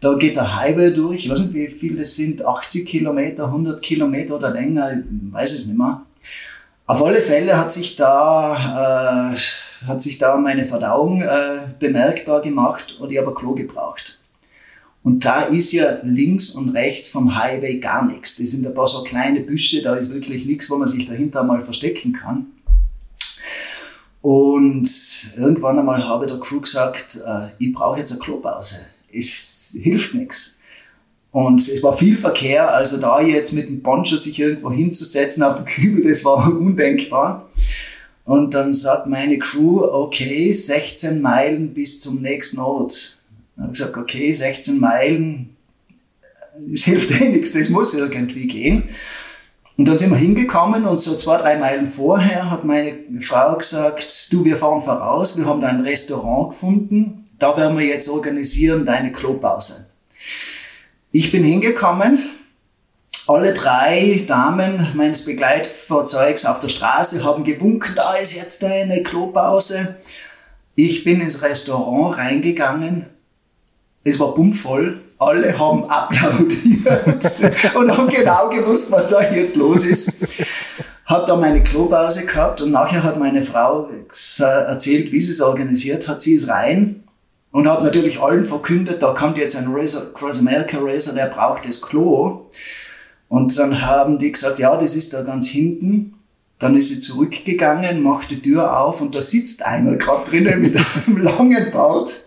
[0.00, 3.80] da geht der Highway durch, ich weiß nicht wie viel das sind, 80 Kilometer, 100
[3.82, 6.02] Kilometer oder länger, ich weiß es nicht mehr.
[6.86, 9.36] Auf alle Fälle hat sich da, äh,
[9.86, 14.20] hat sich da meine Verdauung äh, bemerkbar gemacht und ich habe ein Klo gebraucht.
[15.02, 18.36] Und da ist ja links und rechts vom Highway gar nichts.
[18.36, 21.42] Das sind ein paar so kleine Büsche, da ist wirklich nichts, wo man sich dahinter
[21.42, 22.46] mal verstecken kann.
[24.20, 24.88] Und
[25.36, 28.86] irgendwann einmal habe der Crew gesagt, äh, ich brauche jetzt eine Klopause.
[29.12, 30.60] Es hilft nichts.
[31.32, 35.56] Und es war viel Verkehr, also da jetzt mit dem Poncho sich irgendwo hinzusetzen auf
[35.56, 37.48] den Kübel, das war undenkbar.
[38.24, 43.18] Und dann sagt meine Crew, okay, 16 Meilen bis zum nächsten Ort.
[43.56, 45.56] Dann habe ich gesagt, okay, 16 Meilen,
[46.72, 48.88] es hilft eh nichts, das muss irgendwie gehen.
[49.76, 54.32] Und dann sind wir hingekommen und so zwei, drei Meilen vorher hat meine Frau gesagt,
[54.32, 58.84] du, wir fahren voraus, wir haben da ein Restaurant gefunden, da werden wir jetzt organisieren
[58.84, 59.90] deine Klopause.
[61.10, 62.18] Ich bin hingekommen,
[63.26, 69.96] alle drei Damen meines Begleitfahrzeugs auf der Straße haben gewunken, da ist jetzt eine Klopause.
[70.74, 73.06] Ich bin ins Restaurant reingegangen,
[74.04, 80.26] es war bummvoll, alle haben applaudiert und haben genau gewusst, was da jetzt los ist.
[81.06, 83.88] Hab da meine Klopause gehabt und nachher hat meine Frau
[84.40, 86.22] erzählt, wie sie es organisiert hat.
[86.22, 87.04] Sie ist rein
[87.50, 89.72] und hat natürlich allen verkündet, da kommt jetzt ein
[90.14, 92.46] Cross America Racer, der braucht das Klo.
[93.32, 96.12] Und dann haben die gesagt, ja, das ist da ganz hinten.
[96.58, 100.76] Dann ist sie zurückgegangen, macht die Tür auf und da sitzt einer gerade drinnen mit
[100.76, 102.26] einem langen Bart.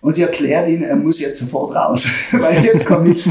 [0.00, 3.28] Und sie erklärt ihm, er muss jetzt sofort raus, weil jetzt komme ich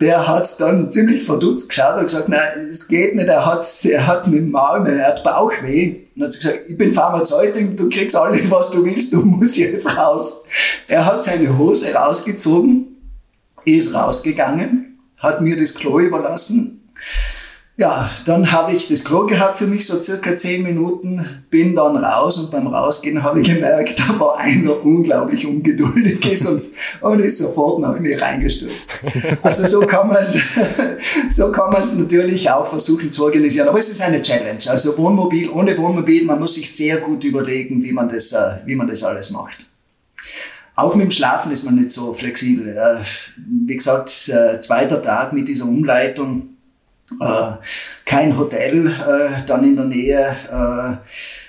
[0.00, 4.06] der hat dann ziemlich verdutzt geschaut und gesagt, nein, es geht nicht, er hat, er
[4.06, 5.96] hat mit dem Magen, er hat Bauchweh.
[6.14, 9.96] Und hat gesagt, ich bin Pharmazeutin, du kriegst alles, was du willst, du musst jetzt
[9.96, 10.44] raus.
[10.86, 12.86] Er hat seine Hose rausgezogen,
[13.64, 14.85] ist rausgegangen,
[15.18, 16.82] hat mir das Klo überlassen
[17.78, 21.98] ja, dann habe ich das Klo gehabt für mich, so circa zehn Minuten, bin dann
[21.98, 26.62] raus und beim Rausgehen habe ich gemerkt, da war einer unglaublich ungeduldig ist und,
[27.02, 28.92] und ist sofort nach mir reingestürzt.
[29.42, 30.38] Also so kann man es,
[31.36, 33.68] so kann man es natürlich auch versuchen zu organisieren.
[33.68, 34.62] Aber es ist eine Challenge.
[34.68, 38.74] Also Wohnmobil, ohne Wohnmobil, man muss sich sehr gut überlegen, wie man das, äh, wie
[38.74, 39.65] man das alles macht.
[40.76, 42.68] Auch mit dem Schlafen ist man nicht so flexibel.
[42.68, 43.02] Äh,
[43.36, 46.50] wie gesagt, äh, zweiter Tag mit dieser Umleitung,
[47.18, 47.52] äh,
[48.04, 48.92] kein Hotel
[49.46, 50.36] dann in der Nähe.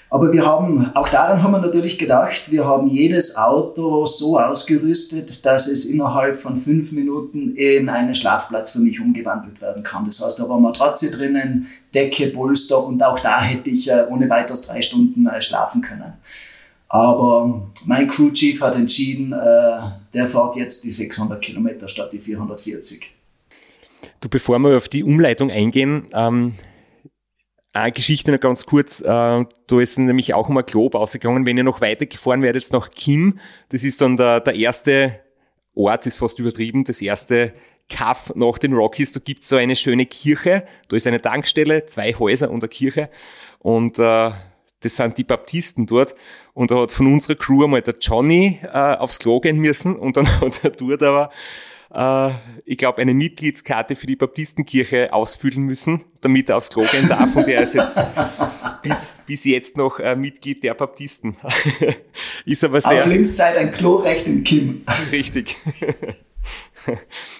[0.10, 5.46] Aber wir haben, auch daran haben wir natürlich gedacht, wir haben jedes Auto so ausgerüstet,
[5.46, 10.06] dass es innerhalb von fünf Minuten in einen Schlafplatz für mich umgewandelt werden kann.
[10.06, 14.62] Das heißt, da war Matratze drinnen, Decke, Polster und auch da hätte ich ohne weiteres
[14.62, 16.14] drei Stunden schlafen können.
[16.90, 19.80] Aber mein Crew Chief hat entschieden, äh,
[20.14, 23.12] der fährt jetzt die 600 Kilometer statt die 440.
[24.22, 26.54] Du, bevor wir auf die Umleitung eingehen, ähm,
[27.74, 29.02] eine Geschichte noch ganz kurz.
[29.02, 31.46] Äh, da ist nämlich auch ein Glob ausgegangen.
[31.46, 35.20] Wenn ihr noch weiter gefahren werdet, nach Kim, das ist dann der, der erste
[35.76, 37.54] Ort, ist fast übertrieben, das erste
[37.90, 39.12] Kaff nach den Rockies.
[39.12, 40.66] Da gibt's so eine schöne Kirche.
[40.88, 43.10] Da ist eine Tankstelle, zwei Häuser und eine Kirche.
[43.60, 44.32] Und äh,
[44.82, 46.16] das sind die Baptisten dort.
[46.54, 50.18] Und da hat von unserer Crew einmal der Johnny äh, aufs Klo gehen müssen und
[50.18, 51.32] dann hat er dort aber,
[51.94, 57.08] äh, ich glaube, eine Mitgliedskarte für die Baptistenkirche ausfüllen müssen, damit er aufs Klo gehen
[57.08, 57.36] darf.
[57.36, 58.00] Und er ist jetzt
[58.84, 61.38] bis, bis jetzt noch äh, Mitglied der Baptisten.
[62.46, 63.00] ist aber sehr.
[63.00, 64.84] Auf Lebenszeit ein Klorecht im Kim.
[65.12, 65.58] Richtig.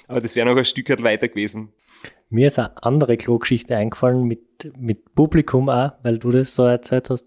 [0.08, 1.72] aber das wäre noch ein Stück weiter gewesen.
[2.30, 7.10] Mir ist eine andere Klogeschichte eingefallen mit, mit Publikum auch, weil du das so erzählt
[7.10, 7.26] hast.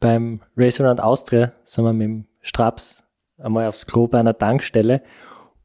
[0.00, 3.04] Beim Restaurant Austria sind wir mit dem Straps
[3.38, 5.02] einmal aufs Klo bei einer Tankstelle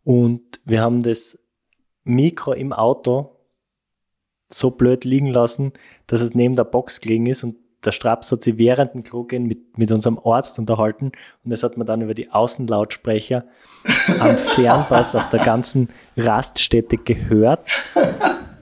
[0.04, 1.38] und wir haben das
[2.04, 3.32] Mikro im Auto
[4.50, 5.74] so blöd liegen lassen,
[6.06, 9.24] dass es neben der Box gelegen ist und der Straps hat sich während dem Klo
[9.24, 11.12] gehen mit, mit unserem Arzt unterhalten
[11.44, 13.46] und das hat man dann über die Außenlautsprecher
[14.20, 17.62] am Fernpass auf der ganzen Raststätte gehört.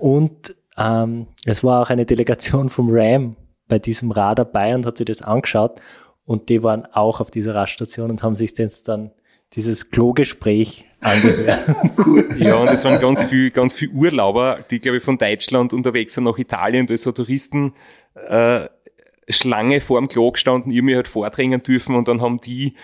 [0.04, 3.38] Und ähm, es war auch eine Delegation vom RAM
[3.70, 5.80] bei diesem Rad dabei und hat sich das angeschaut.
[6.26, 9.12] Und die waren auch auf dieser Raststation und haben sich jetzt dann
[9.54, 11.62] dieses Klogespräch angehört.
[12.06, 12.28] cool.
[12.38, 16.16] Ja, und es waren ganz viel, ganz viel Urlauber, die, glaube ich, von Deutschland unterwegs
[16.16, 16.86] sind nach Italien.
[16.86, 17.72] Da ist so Touristen
[18.28, 18.68] äh,
[19.30, 22.76] Schlange vor dem Klo gestanden, ihr mir halt vordrängen dürfen und dann haben die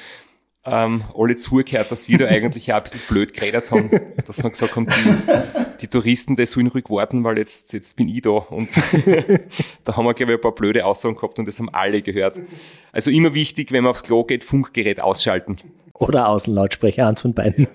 [0.64, 3.90] ähm, alle zugehört, dass wir da eigentlich auch ein bisschen blöd geredet haben,
[4.26, 8.10] dass wir gesagt haben, die, die Touristen, die sollen ruhig warten, weil jetzt, jetzt bin
[8.10, 8.32] ich da.
[8.32, 8.70] Und
[9.84, 12.40] da haben wir, glaube ich, ein paar blöde Aussagen gehabt und das haben alle gehört.
[12.92, 15.58] Also immer wichtig, wenn man aufs Klo geht, Funkgerät ausschalten.
[15.94, 17.68] Oder Außenlautsprecher, eins von beiden.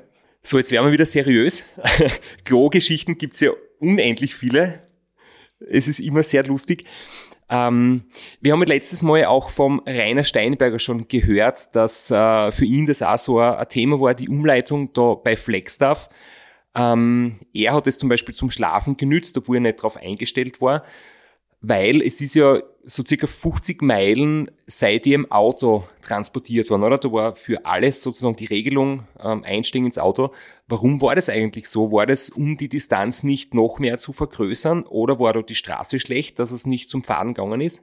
[0.43, 1.65] So, jetzt werden wir wieder seriös.
[2.45, 3.51] Klo-Geschichten gibt's ja
[3.81, 4.83] unendlich viele.
[5.59, 6.85] Es ist immer sehr lustig.
[7.49, 8.05] Ähm,
[8.41, 13.03] wir haben letztes Mal auch vom Rainer Steinberger schon gehört, dass äh, für ihn das
[13.03, 16.09] auch so ein, Thema war, die Umleitung da bei Flagstaff.
[16.75, 20.85] Ähm, er hat es zum Beispiel zum Schlafen genützt, obwohl er nicht darauf eingestellt war
[21.67, 26.99] weil es ist ja so circa 50 Meilen seit ihr Auto transportiert worden, oder?
[26.99, 30.33] Da war für alles sozusagen die Regelung, ähm, Einstieg ins Auto.
[30.69, 31.91] Warum war das eigentlich so?
[31.91, 35.99] War das, um die Distanz nicht noch mehr zu vergrößern oder war dort die Straße
[35.99, 37.79] schlecht, dass es nicht zum Fahren gegangen ist?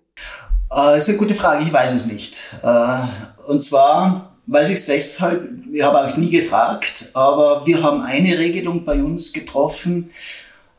[0.70, 2.38] Äh, das ist eine gute Frage, ich weiß es nicht.
[2.62, 3.00] Äh,
[3.48, 8.38] und zwar weiß ich es deshalb, ich habe auch nie gefragt, aber wir haben eine
[8.38, 10.10] Regelung bei uns getroffen,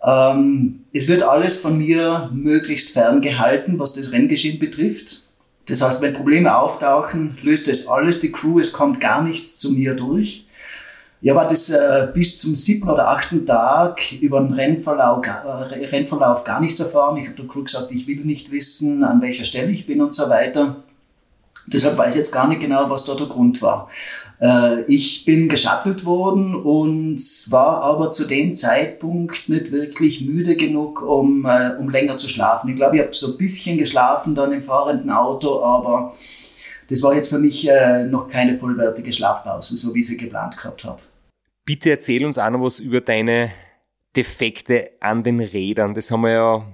[0.04, 5.22] ähm, es wird alles von mir möglichst ferngehalten, was das Renngeschehen betrifft.
[5.66, 9.72] Das heißt, wenn Probleme auftauchen, löst es alles die Crew, es kommt gar nichts zu
[9.72, 10.46] mir durch.
[11.22, 16.42] Ja, war das äh, bis zum siebten oder achten Tag über den Rennverlauf, äh, Rennverlauf
[16.42, 17.16] gar nichts erfahren.
[17.16, 20.14] Ich habe der Crew gesagt, ich will nicht wissen, an welcher Stelle ich bin und
[20.14, 20.82] so weiter.
[21.66, 23.88] Deshalb weiß ich jetzt gar nicht genau, was da der Grund war.
[24.40, 31.02] Äh, ich bin geschattelt worden und war aber zu dem Zeitpunkt nicht wirklich müde genug,
[31.02, 32.68] um, äh, um länger zu schlafen.
[32.68, 36.14] Ich glaube, ich habe so ein bisschen geschlafen dann im fahrenden Auto, aber
[36.88, 40.56] das war jetzt für mich äh, noch keine vollwertige Schlafpause, so wie ich sie geplant
[40.56, 41.00] gehabt habe.
[41.64, 43.52] Bitte erzähl uns auch noch was über deine
[44.16, 45.94] Defekte an den Rädern.
[45.94, 46.66] Das haben wir ja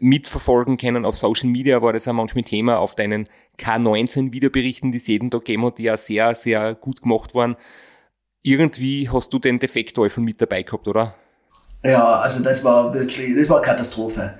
[0.00, 1.04] mitverfolgen können.
[1.04, 3.28] Auf Social Media war das auch manchmal Thema, auf deinen
[3.58, 7.56] K19-Videoberichten, die es jeden Tag gegeben hat, die ja sehr, sehr gut gemacht waren.
[8.42, 11.14] Irgendwie hast du den Defektteufel mit dabei gehabt, oder?
[11.82, 14.38] Ja, also das war wirklich, das war Katastrophe.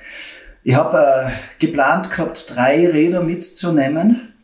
[0.65, 4.35] Ich habe äh, geplant gehabt, drei Räder mitzunehmen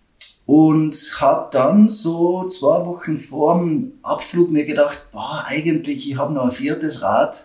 [0.47, 6.33] und habe dann so zwei Wochen vor dem Abflug mir gedacht, boah, eigentlich, ich habe
[6.33, 7.45] noch ein viertes Rad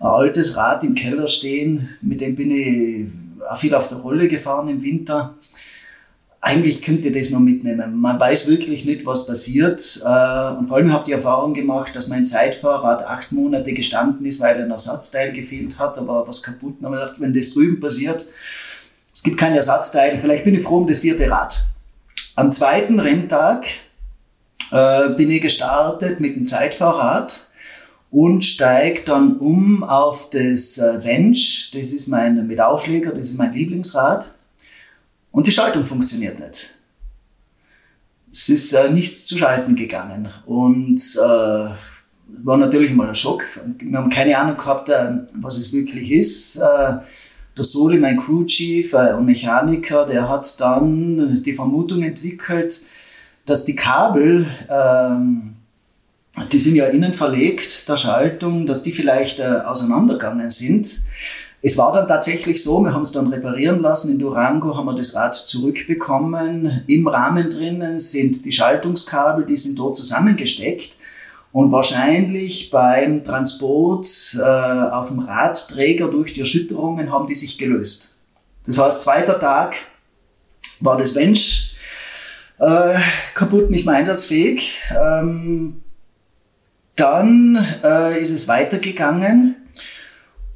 [0.00, 3.06] ein altes Rad im Keller stehen, mit dem bin ich
[3.48, 5.34] auch viel auf der Rolle gefahren im Winter.
[6.42, 8.00] Eigentlich könnte ich das noch mitnehmen.
[8.00, 10.00] Man weiß wirklich nicht, was passiert.
[10.02, 14.24] Äh, und vor allem habe ich die Erfahrung gemacht, dass mein Zeitfahrrad acht Monate gestanden
[14.24, 16.76] ist, weil ein Ersatzteil gefehlt hat, aber was kaputt.
[16.78, 18.24] Und habe gedacht, wenn das drüben passiert,
[19.12, 21.66] es gibt kein Ersatzteil, vielleicht bin ich froh um das vierte Rad.
[22.36, 23.66] Am zweiten Renntag
[24.70, 27.49] äh, bin ich gestartet mit dem Zeitfahrrad
[28.10, 31.70] und steige dann um auf das äh, Wench.
[31.72, 34.34] Das ist mein mit Aufleger, das ist mein Lieblingsrad.
[35.30, 36.74] Und die Schaltung funktioniert nicht.
[38.32, 40.28] Es ist äh, nichts zu schalten gegangen.
[40.46, 41.70] Und äh,
[42.42, 43.44] war natürlich mal ein Schock.
[43.78, 46.56] Wir haben keine Ahnung gehabt, äh, was es wirklich ist.
[46.56, 46.98] Äh,
[47.56, 52.82] der Soli, mein Crew Chief äh, und Mechaniker, der hat dann die Vermutung entwickelt,
[53.44, 55.54] dass die Kabel, ähm,
[56.52, 61.00] die sind ja innen verlegt, der Schaltung, dass die vielleicht auseinandergegangen sind.
[61.62, 64.12] Es war dann tatsächlich so, wir haben es dann reparieren lassen.
[64.12, 66.84] In Durango haben wir das Rad zurückbekommen.
[66.86, 70.96] Im Rahmen drinnen sind die Schaltungskabel, die sind dort zusammengesteckt.
[71.52, 78.18] Und wahrscheinlich beim Transport äh, auf dem Radträger durch die Erschütterungen haben die sich gelöst.
[78.64, 79.74] Das heißt, zweiter Tag
[80.78, 81.76] war das Bench
[82.58, 82.94] äh,
[83.34, 84.80] kaputt, nicht mehr einsatzfähig.
[84.98, 85.82] Ähm,
[87.00, 89.56] dann äh, ist es weitergegangen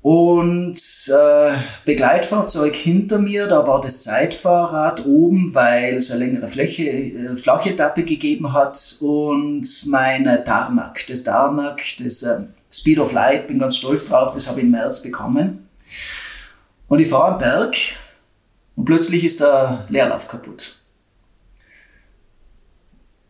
[0.03, 0.78] und
[1.09, 1.55] äh,
[1.86, 7.70] Begleitfahrzeug hinter mir, da war das Zeitfahrrad oben, weil es eine längere Fläche, äh, flache
[7.70, 12.40] Etappe gegeben hat und meine Tarmac, das Tarmac, das äh,
[12.70, 15.66] Speed of Light, bin ganz stolz drauf, das habe ich im März bekommen.
[16.88, 17.76] Und ich fahre am Berg
[18.76, 20.84] und plötzlich ist der Leerlauf kaputt.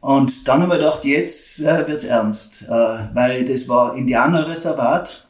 [0.04, 5.28] Und dann haben wir gedacht, jetzt äh, es ernst, äh, weil das war Indianerreservat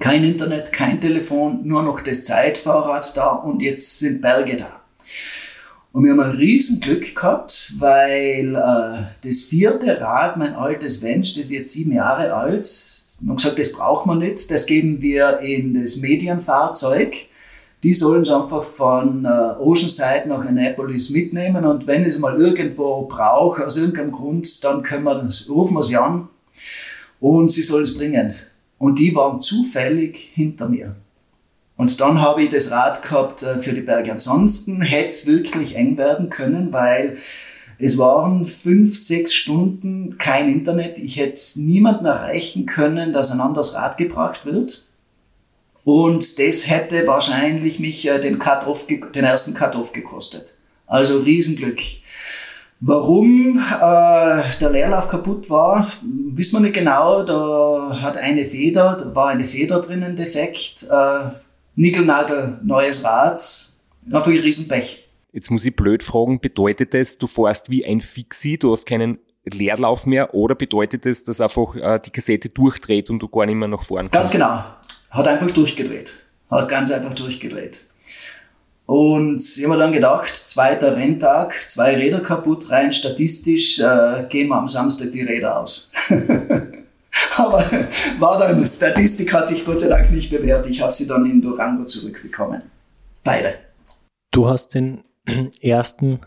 [0.00, 4.80] kein Internet, kein Telefon, nur noch das Zeitfahrrad da und jetzt sind Berge da.
[5.92, 11.44] Und wir haben ein Riesenglück gehabt, weil äh, das vierte Rad, mein altes Wench, das
[11.44, 12.68] ist jetzt sieben Jahre alt,
[13.24, 17.14] haben gesagt, das braucht man nicht, das geben wir in das Medienfahrzeug.
[17.82, 23.06] Die sollen es einfach von äh, Oceanside nach Annapolis mitnehmen und wenn es mal irgendwo
[23.06, 26.28] braucht, aus irgendeinem Grund, dann können wir das, rufen wir sie an
[27.20, 28.34] und sie sollen es bringen.
[28.78, 30.96] Und die waren zufällig hinter mir.
[31.76, 34.12] Und dann habe ich das Rad gehabt äh, für die Berge.
[34.12, 37.16] Ansonsten hätte es wirklich eng werden können, weil
[37.78, 40.98] es waren fünf, sechs Stunden kein Internet.
[40.98, 44.86] Ich hätte niemanden erreichen können, dass ein anderes Rad gebracht wird.
[45.92, 48.64] Und das hätte wahrscheinlich mich äh, den, Cut
[49.12, 50.54] den ersten Cut-Off gekostet.
[50.86, 51.80] Also Riesenglück.
[52.78, 55.90] Warum äh, der Leerlauf kaputt war,
[56.32, 57.24] wissen wir nicht genau.
[57.24, 60.86] Da hat eine Feder, da war eine Feder drinnen defekt.
[60.88, 61.30] Äh,
[61.74, 63.42] Nickelnagel, neues Rad.
[64.06, 65.08] Einfach ein Riesenpech.
[65.32, 69.18] Jetzt muss ich blöd fragen, bedeutet das, du fährst wie ein Fixie, du hast keinen
[69.44, 73.56] Leerlauf mehr oder bedeutet das, dass einfach äh, die Kassette durchdreht und du gar nicht
[73.56, 74.12] mehr nach vorne kommst?
[74.12, 74.62] Ganz genau.
[75.10, 76.20] Hat einfach durchgedreht.
[76.50, 77.86] Hat ganz einfach durchgedreht.
[78.86, 84.56] Und ich habe dann gedacht, zweiter Renntag, zwei Räder kaputt, rein statistisch äh, gehen wir
[84.56, 85.92] am Samstag die Räder aus.
[87.36, 87.64] Aber
[88.18, 90.66] war dann, Statistik hat sich Gott sei Dank nicht bewährt.
[90.66, 92.62] Ich habe sie dann in Durango zurückbekommen.
[93.22, 93.54] Beide.
[94.32, 95.04] Du hast den
[95.60, 96.20] ersten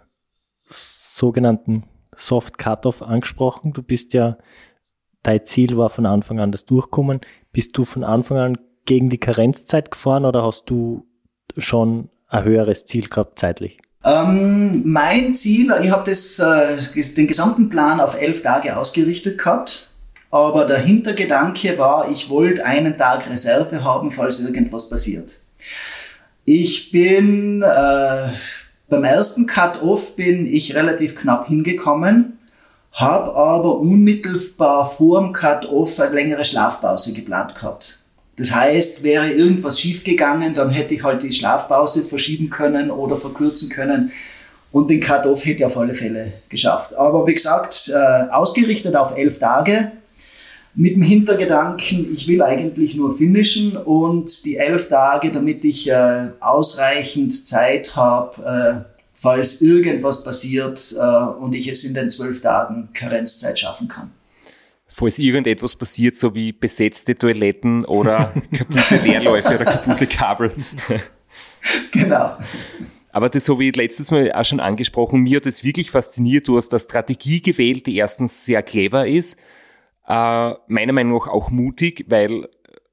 [0.65, 1.83] sogenannten
[2.15, 3.73] Soft Cutoff angesprochen.
[3.73, 4.37] Du bist ja,
[5.21, 7.21] dein Ziel war von Anfang an das Durchkommen.
[7.51, 11.05] Bist du von Anfang an gegen die Karenzzeit gefahren oder hast du
[11.57, 13.79] schon ein höheres Ziel gehabt zeitlich?
[14.03, 19.91] Ähm, mein Ziel, ich habe äh, den gesamten Plan auf elf Tage ausgerichtet gehabt,
[20.29, 25.31] aber der Hintergedanke war, ich wollte einen Tag Reserve haben, falls irgendwas passiert.
[26.43, 28.33] Ich bin äh,
[28.89, 32.37] beim ersten Cut-Off bin ich relativ knapp hingekommen,
[32.91, 38.02] habe aber unmittelbar vor dem Cut-Off eine längere Schlafpause geplant gehabt.
[38.35, 43.69] Das heißt, wäre irgendwas schiefgegangen, dann hätte ich halt die Schlafpause verschieben können oder verkürzen
[43.69, 44.11] können.
[44.71, 46.95] Und den Cut-Off hätte ich auf alle Fälle geschafft.
[46.95, 49.91] Aber wie gesagt, äh, ausgerichtet auf elf Tage.
[50.73, 56.29] Mit dem Hintergedanken, ich will eigentlich nur finishen und die elf Tage, damit ich äh,
[56.39, 60.93] ausreichend Zeit habe, äh, falls irgendwas passiert
[61.39, 64.11] und ich es in den zwölf Tagen Karenzzeit schaffen kann
[64.93, 70.51] falls irgendetwas passiert, so wie besetzte Toiletten oder kaputte Leerläufe oder kaputte Kabel.
[71.91, 72.37] genau.
[73.11, 75.21] Aber das habe ich letztes Mal auch schon angesprochen.
[75.21, 76.47] Mir hat es wirklich fasziniert.
[76.47, 79.39] Du hast eine Strategie gewählt, die erstens sehr clever ist,
[80.07, 82.49] äh, meiner Meinung nach auch mutig, weil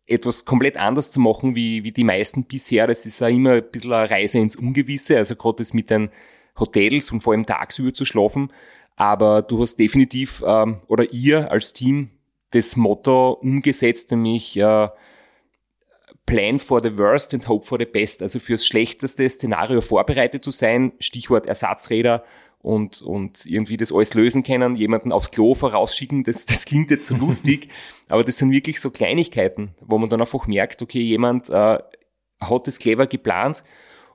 [0.06, 3.70] etwas komplett anders zu machen wie, wie die meisten bisher, das ist ja immer ein
[3.70, 6.10] bisschen eine Reise ins Ungewisse, also gerade das mit den
[6.58, 8.52] Hotels und vor allem tagsüber zu schlafen.
[9.00, 12.10] Aber du hast definitiv ähm, oder ihr als Team
[12.50, 14.88] das Motto umgesetzt, nämlich äh,
[16.26, 18.20] Plan for the worst and hope for the best.
[18.20, 22.24] Also fürs schlechteste Szenario vorbereitet zu sein, Stichwort Ersatzräder
[22.58, 27.06] und, und irgendwie das alles lösen können, jemanden aufs Klo vorausschicken, das, das klingt jetzt
[27.06, 27.70] so lustig,
[28.10, 31.78] aber das sind wirklich so Kleinigkeiten, wo man dann einfach merkt, okay, jemand äh,
[32.38, 33.64] hat das clever geplant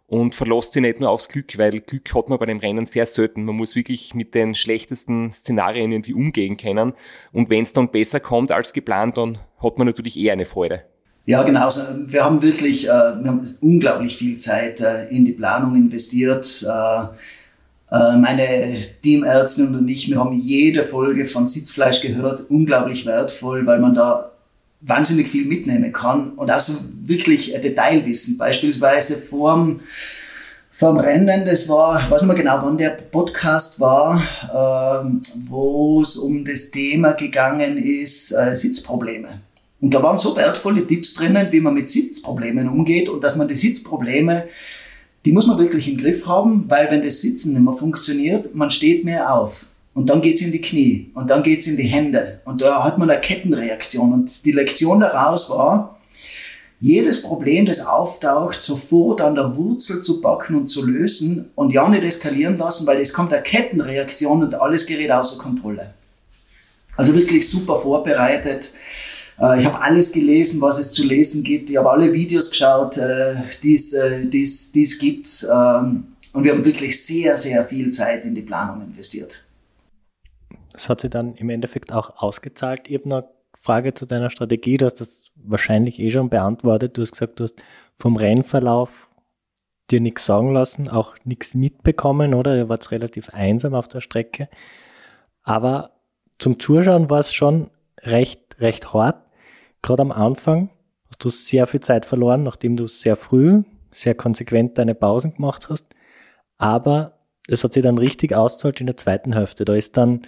[0.08, 3.06] und verlässt sich nicht nur aufs Glück, weil Glück hat man bei dem Rennen sehr
[3.06, 3.44] selten.
[3.44, 6.94] Man muss wirklich mit den schlechtesten Szenarien irgendwie umgehen können.
[7.32, 10.84] Und wenn es dann besser kommt als geplant, dann hat man natürlich eher eine Freude.
[11.26, 11.66] Ja, genau.
[11.66, 16.64] Also wir haben wirklich, äh, wir haben unglaublich viel Zeit äh, in die Planung investiert.
[16.64, 17.08] Äh,
[17.92, 23.94] meine Teamärztin und ich, wir haben jede Folge von Sitzfleisch gehört, unglaublich wertvoll, weil man
[23.94, 24.32] da
[24.86, 26.74] wahnsinnig viel mitnehmen kann und also
[27.06, 28.38] wirklich Detailwissen.
[28.38, 29.80] Beispielsweise vorm,
[30.72, 35.10] vorm Rennen, das war, ich weiß nicht mehr genau, wann der Podcast war, äh,
[35.48, 39.42] wo es um das Thema gegangen ist, äh, Sitzprobleme.
[39.82, 43.48] Und da waren so wertvolle Tipps drinnen, wie man mit Sitzproblemen umgeht und dass man
[43.48, 44.46] die Sitzprobleme,
[45.26, 48.70] die muss man wirklich im Griff haben, weil wenn das Sitzen nicht mehr funktioniert, man
[48.70, 49.68] steht mehr auf.
[49.96, 52.42] Und dann geht's in die Knie und dann geht's in die Hände.
[52.44, 54.12] Und da hat man eine Kettenreaktion.
[54.12, 56.02] Und die Lektion daraus war,
[56.82, 61.88] jedes Problem, das auftaucht, sofort an der Wurzel zu packen und zu lösen und ja
[61.88, 65.94] nicht eskalieren lassen, weil es kommt eine Kettenreaktion und alles gerät außer Kontrolle.
[66.98, 68.74] Also wirklich super vorbereitet.
[69.40, 71.70] Äh, ich habe alles gelesen, was es zu lesen gibt.
[71.70, 75.48] Ich habe alle Videos geschaut, äh, die äh, es gibt.
[75.50, 79.45] Ähm, und wir haben wirklich sehr, sehr viel Zeit in die Planung investiert.
[80.76, 82.88] Das hat sich dann im Endeffekt auch ausgezahlt.
[82.88, 84.78] Ich habe noch eine Frage zu deiner Strategie.
[84.78, 86.98] Du hast das wahrscheinlich eh schon beantwortet.
[86.98, 87.56] Du hast gesagt, du hast
[87.96, 89.10] vom Rennverlauf
[89.92, 92.56] dir nichts sagen lassen, auch nichts mitbekommen, oder?
[92.56, 94.50] Ihr wart relativ einsam auf der Strecke.
[95.44, 95.92] Aber
[96.40, 97.70] zum Zuschauen war es schon
[98.02, 99.24] recht, recht hart.
[99.82, 100.70] Gerade am Anfang
[101.08, 105.70] hast du sehr viel Zeit verloren, nachdem du sehr früh, sehr konsequent deine Pausen gemacht
[105.70, 105.96] hast.
[106.58, 109.66] Aber es hat sich dann richtig auszahlt in der zweiten Hälfte.
[109.66, 110.24] Da ist dann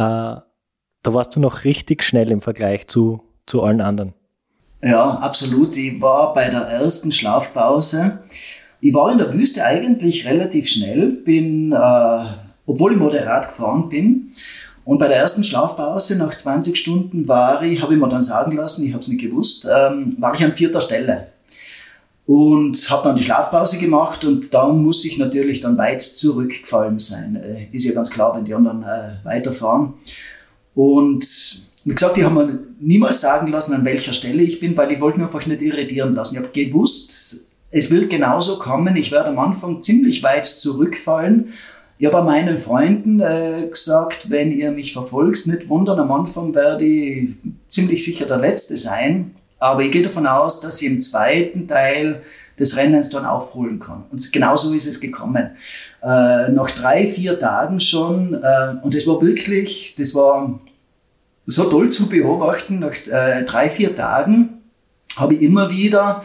[0.00, 4.14] da warst du noch richtig schnell im Vergleich zu, zu allen anderen.
[4.82, 5.76] Ja, absolut.
[5.76, 8.20] Ich war bei der ersten Schlafpause.
[8.80, 12.24] Ich war in der Wüste eigentlich relativ schnell, bin, äh,
[12.66, 14.32] obwohl ich moderat gefahren bin.
[14.84, 18.52] Und bei der ersten Schlafpause nach 20 Stunden war ich, habe ich mir dann sagen
[18.52, 21.28] lassen, ich habe es nicht gewusst, ähm, war ich an vierter Stelle
[22.30, 27.34] und habe dann die Schlafpause gemacht und da muss ich natürlich dann weit zurückgefallen sein.
[27.34, 29.94] Äh, ist ja ganz klar, wenn die anderen äh, weiterfahren.
[30.76, 31.26] Und
[31.82, 35.00] wie gesagt, ich habe mir niemals sagen lassen, an welcher Stelle ich bin, weil ich
[35.00, 36.36] wollte mich einfach nicht irritieren lassen.
[36.36, 38.94] Ich habe gewusst, es wird genauso kommen.
[38.94, 41.52] Ich werde am Anfang ziemlich weit zurückfallen.
[41.98, 46.84] Ich habe meinen Freunden äh, gesagt, wenn ihr mich verfolgt, nicht wundern, am Anfang werde
[46.84, 47.30] ich
[47.68, 49.34] ziemlich sicher der Letzte sein.
[49.60, 52.22] Aber ich gehe davon aus, dass ich im zweiten Teil
[52.58, 54.04] des Rennens dann aufholen kann.
[54.10, 55.50] Und genauso ist es gekommen.
[56.02, 60.60] Äh, nach drei, vier Tagen schon, äh, und es war wirklich, das war
[61.46, 64.60] so toll zu beobachten, nach äh, drei, vier Tagen
[65.16, 66.24] habe ich immer wieder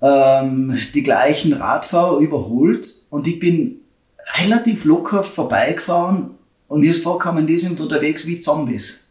[0.00, 3.80] ähm, die gleichen Radfahrer überholt und ich bin
[4.42, 6.30] relativ locker vorbeigefahren
[6.68, 9.03] und mir ist vorgekommen, die sind unterwegs wie Zombies.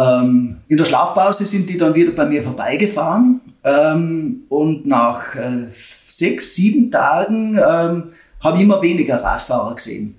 [0.00, 5.66] Ähm, in der Schlafpause sind die dann wieder bei mir vorbeigefahren ähm, und nach äh,
[6.06, 8.04] sechs, sieben Tagen ähm,
[8.40, 10.14] habe ich immer weniger Radfahrer gesehen.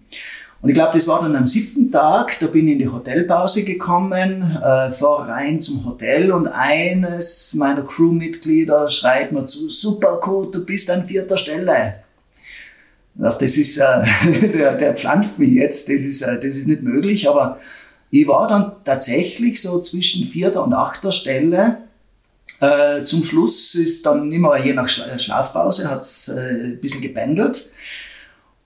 [0.61, 3.63] Und ich glaube, das war dann am siebten Tag, da bin ich in die Hotelpause
[3.63, 10.53] gekommen, äh, fahre rein zum Hotel und eines meiner Crewmitglieder schreit mir zu, super Kurt,
[10.53, 11.95] du bist an vierter Stelle.
[13.15, 16.83] Ja, das ist, äh, der, der pflanzt mich jetzt, das ist, äh, das ist nicht
[16.83, 17.57] möglich, aber
[18.11, 21.77] ich war dann tatsächlich so zwischen vierter und achter Stelle.
[22.59, 27.71] Äh, zum Schluss ist dann immer je nach Schlafpause hat es äh, ein bisschen gebändelt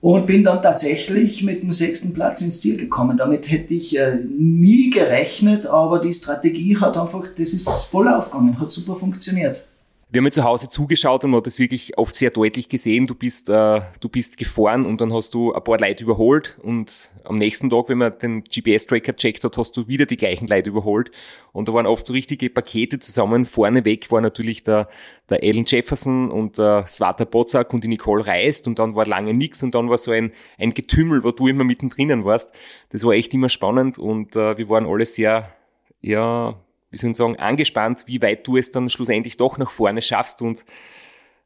[0.00, 3.16] und bin dann tatsächlich mit dem sechsten Platz ins Ziel gekommen.
[3.16, 8.60] Damit hätte ich äh, nie gerechnet, aber die Strategie hat einfach, das ist voll aufgegangen,
[8.60, 9.64] hat super funktioniert.
[10.08, 13.06] Wir haben ja zu Hause zugeschaut und man hat das wirklich oft sehr deutlich gesehen.
[13.06, 17.10] Du bist, äh, du bist gefahren und dann hast du ein paar Leute überholt und
[17.24, 20.70] am nächsten Tag, wenn man den GPS-Tracker checkt hat, hast du wieder die gleichen Leute
[20.70, 21.10] überholt.
[21.52, 23.46] Und da waren oft so richtige Pakete zusammen.
[23.46, 24.88] Vorneweg war natürlich der,
[25.28, 29.34] der Alan Jefferson und der Svata Bozak und die Nicole Reist und dann war lange
[29.34, 32.56] nichts und dann war so ein, ein Getümmel, wo du immer mittendrin warst.
[32.90, 35.52] Das war echt immer spannend und äh, wir waren alle sehr,
[36.00, 36.60] ja,
[36.96, 40.40] wie soll ich sagen, angespannt, wie weit du es dann schlussendlich doch nach vorne schaffst.
[40.40, 40.64] Und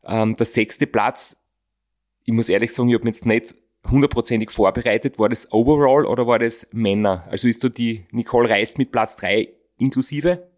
[0.05, 1.43] ähm, der sechste Platz,
[2.25, 3.55] ich muss ehrlich sagen, ich habe mich jetzt nicht
[3.91, 5.19] hundertprozentig vorbereitet.
[5.19, 7.27] War das Overall oder war das Männer?
[7.29, 9.49] Also ist da die Nicole Reist mit Platz drei
[9.79, 10.49] inklusive?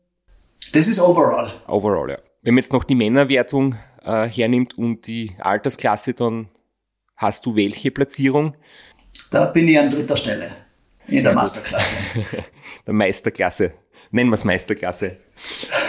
[0.73, 1.53] Das ist Overall.
[1.67, 2.19] Overall, ja.
[2.43, 6.49] Wenn man jetzt noch die Männerwertung äh, hernimmt und die Altersklasse, dann
[7.17, 8.57] hast du welche Platzierung?
[9.31, 10.51] Da bin ich an dritter Stelle
[11.07, 11.97] in Sehr der Masterklasse.
[12.87, 13.73] der Meisterklasse.
[14.15, 15.17] Nennen wir es Meisterklasse.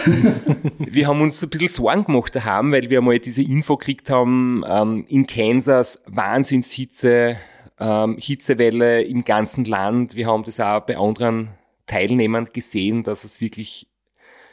[0.78, 4.64] wir haben uns ein bisschen Sorgen gemacht daheim, weil wir mal diese Info gekriegt haben,
[4.66, 7.36] ähm, in Kansas Wahnsinnshitze,
[7.78, 10.16] ähm, Hitzewelle im ganzen Land.
[10.16, 11.50] Wir haben das auch bei anderen
[11.84, 13.88] Teilnehmern gesehen, dass es wirklich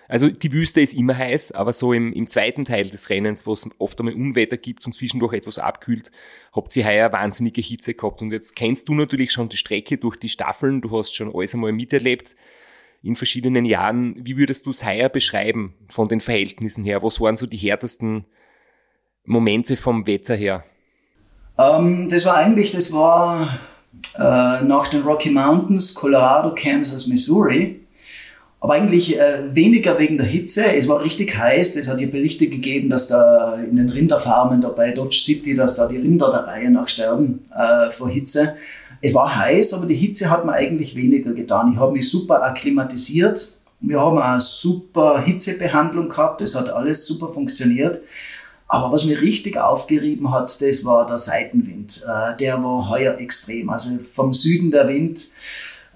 [0.09, 3.53] also die Wüste ist immer heiß, aber so im, im zweiten Teil des Rennens, wo
[3.53, 6.11] es oft einmal Unwetter gibt und zwischendurch etwas abkühlt,
[6.51, 8.22] habt ihr heuer wahnsinnige Hitze gehabt.
[8.22, 11.53] Und jetzt kennst du natürlich schon die Strecke durch die Staffeln, du hast schon alles
[11.53, 12.36] einmal miterlebt
[13.04, 14.16] in verschiedenen Jahren.
[14.18, 17.04] Wie würdest du es heuer beschreiben von den Verhältnissen her?
[17.04, 18.26] Was waren so die härtesten
[19.26, 20.64] Momente vom Wetter her?
[21.58, 23.60] Um, ähm, das war eigentlich, das war
[24.16, 27.82] äh, nach den Rocky Mountains, Colorado, Kansas, Missouri.
[28.60, 30.64] Aber eigentlich äh, weniger wegen der Hitze.
[30.76, 31.76] Es war richtig heiß.
[31.78, 35.76] Es hat ja Berichte gegeben, dass da in den Rinderfarmen da bei Dodge City, dass
[35.76, 38.56] da die Rinder der Reihe nach sterben äh, vor Hitze.
[39.02, 41.74] Es war heiß, aber die Hitze hat mir eigentlich weniger getan.
[41.74, 43.58] Ich habe mich super akklimatisiert.
[43.80, 46.41] Wir haben eine super Hitzebehandlung gehabt.
[46.41, 47.99] Das hat alles super funktioniert.
[48.68, 52.04] Aber was mir richtig aufgerieben hat, das war der Seitenwind.
[52.08, 53.70] Äh, der war heuer extrem.
[53.72, 55.30] Also vom Süden der Wind.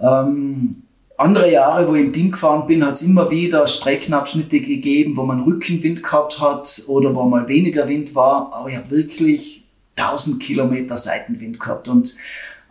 [0.01, 0.81] Ähm,
[1.15, 5.23] andere Jahre, wo ich im Team gefahren bin, hat es immer wieder Streckenabschnitte gegeben, wo
[5.23, 8.51] man Rückenwind gehabt hat oder wo mal weniger Wind war.
[8.51, 9.63] Aber ich habe wirklich
[9.95, 11.87] 1000 Kilometer Seitenwind gehabt.
[11.87, 12.15] Und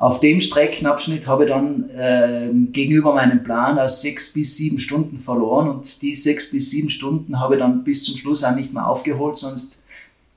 [0.04, 5.18] auf dem Streckenabschnitt habe ich dann äh, gegenüber meinem Plan aus sechs bis sieben Stunden
[5.18, 5.70] verloren.
[5.70, 8.86] Und die sechs bis sieben Stunden habe ich dann bis zum Schluss auch nicht mehr
[8.86, 9.80] aufgeholt, sonst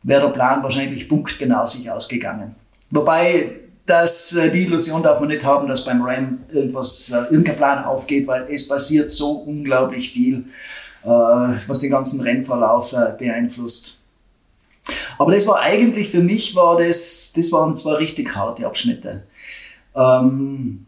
[0.03, 2.55] wäre der Plan wahrscheinlich punktgenau sich ausgegangen.
[2.91, 7.57] Wobei dass äh, die Illusion darf man nicht haben, dass beim RAM irgendwas, äh, irgendein
[7.57, 10.45] Plan aufgeht, weil es passiert so unglaublich viel,
[11.03, 13.97] äh, was den ganzen Rennverlauf beeinflusst.
[15.18, 19.24] Aber das war eigentlich für mich, war das, das waren zwar richtig harte Abschnitte.
[19.98, 20.86] Ähm,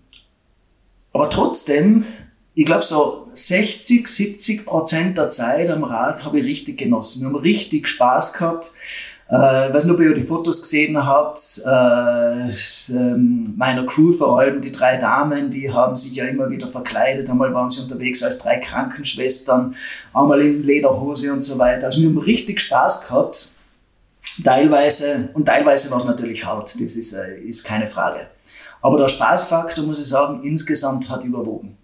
[1.11, 2.05] aber trotzdem,
[2.53, 7.21] ich glaube so 60, 70 Prozent der Zeit am Rad habe ich richtig genossen.
[7.21, 8.71] Wir haben richtig Spaß gehabt.
[9.29, 12.49] Äh, weiß nicht, ob ihr die Fotos gesehen habt, äh,
[12.91, 17.29] ähm, meiner Crew vor allem, die drei Damen, die haben sich ja immer wieder verkleidet.
[17.29, 19.75] Einmal waren sie unterwegs als drei Krankenschwestern,
[20.15, 21.85] einmal in Lederhose und so weiter.
[21.85, 23.51] Also wir haben richtig Spaß gehabt.
[24.43, 28.27] Teilweise, und teilweise war es natürlich hart, das ist, äh, ist keine Frage.
[28.81, 31.77] Aber der Spaßfaktor, muss ich sagen, insgesamt hat überwogen.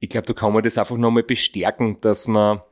[0.00, 2.62] Ich glaube, da kann man das einfach nochmal bestärken, dass man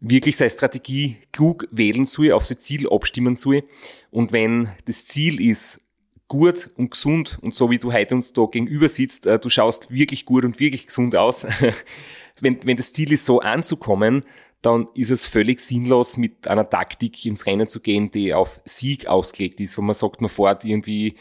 [0.00, 3.64] wirklich seine Strategie klug wählen soll, auf sein Ziel abstimmen soll.
[4.10, 5.80] Und wenn das Ziel ist,
[6.28, 9.90] gut und gesund und so wie du heute uns da gegenüber sitzt, äh, du schaust
[9.90, 11.46] wirklich gut und wirklich gesund aus.
[12.40, 14.22] wenn, wenn das Ziel ist, so anzukommen,
[14.60, 19.06] dann ist es völlig sinnlos, mit einer Taktik ins Rennen zu gehen, die auf Sieg
[19.06, 21.16] ausgelegt ist, wo man sagt, man fährt irgendwie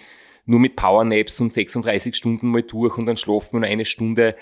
[0.47, 4.35] nur mit Powernaps und 36 Stunden mal durch und dann schlaft man eine Stunde.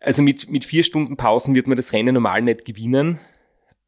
[0.00, 3.20] Also mit, mit vier Stunden Pausen wird man das Rennen normal nicht gewinnen.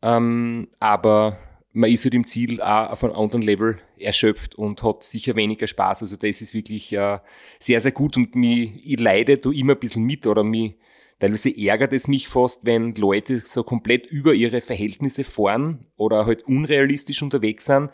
[0.03, 1.37] Ähm, aber
[1.73, 5.67] man ist halt im Ziel auch auf einem anderen Level erschöpft und hat sicher weniger
[5.67, 6.03] Spaß.
[6.03, 7.19] Also das ist wirklich äh,
[7.59, 10.77] sehr, sehr gut und mich, ich leide da immer ein bisschen mit oder mich,
[11.19, 16.45] teilweise ärgert es mich fast, wenn Leute so komplett über ihre Verhältnisse fahren oder halt
[16.45, 17.91] unrealistisch unterwegs sind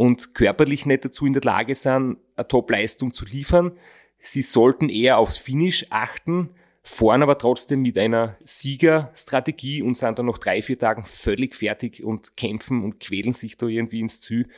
[0.00, 3.72] und körperlich nicht dazu in der Lage sind, eine Top-Leistung zu liefern.
[4.18, 6.50] Sie sollten eher aufs Finish achten
[6.82, 12.02] fahren aber trotzdem mit einer Siegerstrategie und sind dann nach drei, vier Tagen völlig fertig
[12.02, 14.48] und kämpfen und quälen sich da irgendwie ins Ziel.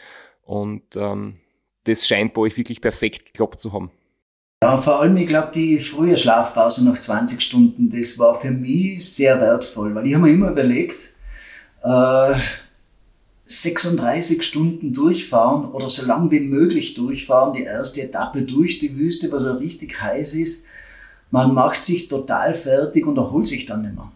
[0.42, 1.40] Und ähm,
[1.84, 3.90] das scheint bei euch wirklich perfekt geklappt zu haben.
[4.62, 9.12] Ja, vor allem, ich glaube, die frühe Schlafpause nach 20 Stunden, das war für mich
[9.12, 11.14] sehr wertvoll, weil ich habe mir immer überlegt,
[11.82, 12.34] äh,
[13.60, 19.30] 36 Stunden durchfahren oder so lang wie möglich durchfahren, die erste Etappe durch die Wüste,
[19.32, 20.66] was so richtig heiß ist
[21.32, 24.12] man macht sich total fertig und erholt sich dann nicht mehr.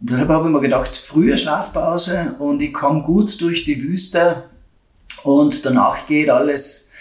[0.00, 4.44] Und deshalb habe ich mir gedacht, frühe Schlafpause und ich komme gut durch die Wüste
[5.22, 6.92] und danach geht alles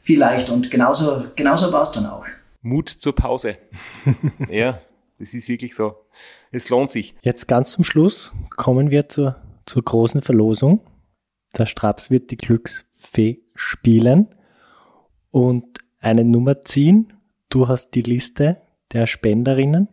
[0.00, 0.54] viel leichter.
[0.54, 2.24] Und genauso, genauso war es dann auch.
[2.62, 3.58] Mut zur Pause.
[4.48, 4.80] ja,
[5.18, 5.96] das ist wirklich so.
[6.52, 7.14] Es lohnt sich.
[7.22, 9.36] Jetzt ganz zum Schluss kommen wir zur,
[9.66, 10.80] zur großen Verlosung.
[11.58, 14.34] Der Straps wird die Glücksfee spielen
[15.30, 17.12] und eine Nummer ziehen.
[17.48, 19.88] Du hast die Liste der Spenderinnen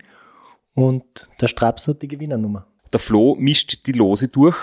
[0.75, 2.67] und der Straps hat die Gewinnernummer.
[2.93, 4.57] Der Flo mischt die Lose durch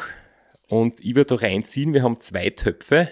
[0.68, 1.92] und ich werde da reinziehen.
[1.92, 3.10] Wir haben zwei Töpfe.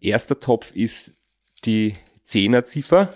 [0.00, 1.16] Erster Topf ist
[1.64, 3.14] die Zehnerziffer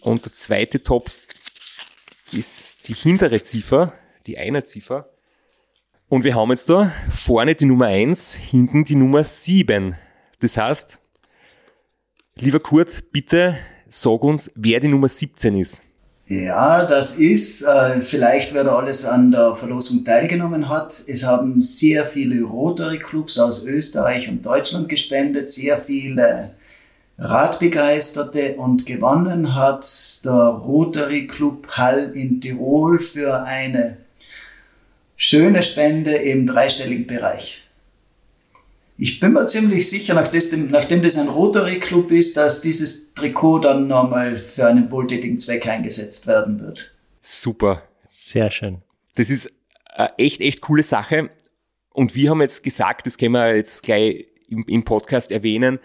[0.00, 1.20] und der zweite Topf
[2.32, 3.92] ist die hintere Ziffer,
[4.26, 5.10] die Einerziffer.
[6.08, 9.94] Und wir haben jetzt da vorne die Nummer 1, hinten die Nummer 7.
[10.40, 10.98] Das heißt,
[12.40, 13.56] Lieber Kurt, bitte
[13.88, 15.82] sag uns, wer die Nummer 17 ist.
[16.28, 20.94] Ja, das ist, äh, vielleicht wer da alles an der Verlosung teilgenommen hat.
[21.08, 26.50] Es haben sehr viele Rotary Clubs aus Österreich und Deutschland gespendet, sehr viele
[27.18, 29.84] Radbegeisterte und gewonnen hat
[30.24, 33.96] der Rotary Club Hall in Tirol für eine
[35.18, 37.64] schöne Spende im dreistelligen Bereich.
[38.96, 43.86] Ich bin mir ziemlich sicher, nachdem das ein Rotary Club ist, dass dieses Trikot dann
[43.86, 46.94] nochmal für einen wohltätigen Zweck eingesetzt werden wird.
[47.20, 47.82] Super.
[48.08, 48.78] Sehr schön.
[49.16, 49.52] Das ist
[49.84, 51.30] eine echt, echt coole Sache.
[51.90, 55.78] Und wir haben jetzt gesagt, das können wir jetzt gleich im, im Podcast erwähnen,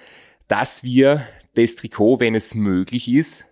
[0.48, 1.26] dass wir
[1.56, 3.46] das Trikot, wenn es möglich ist,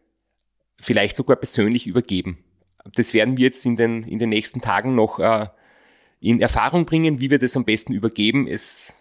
[0.80, 2.44] vielleicht sogar persönlich übergeben.
[2.96, 5.48] Das werden wir jetzt in den, in den nächsten Tagen noch äh,
[6.22, 8.48] in Erfahrung bringen, wie wir das am besten übergeben.
[8.48, 8.94] Es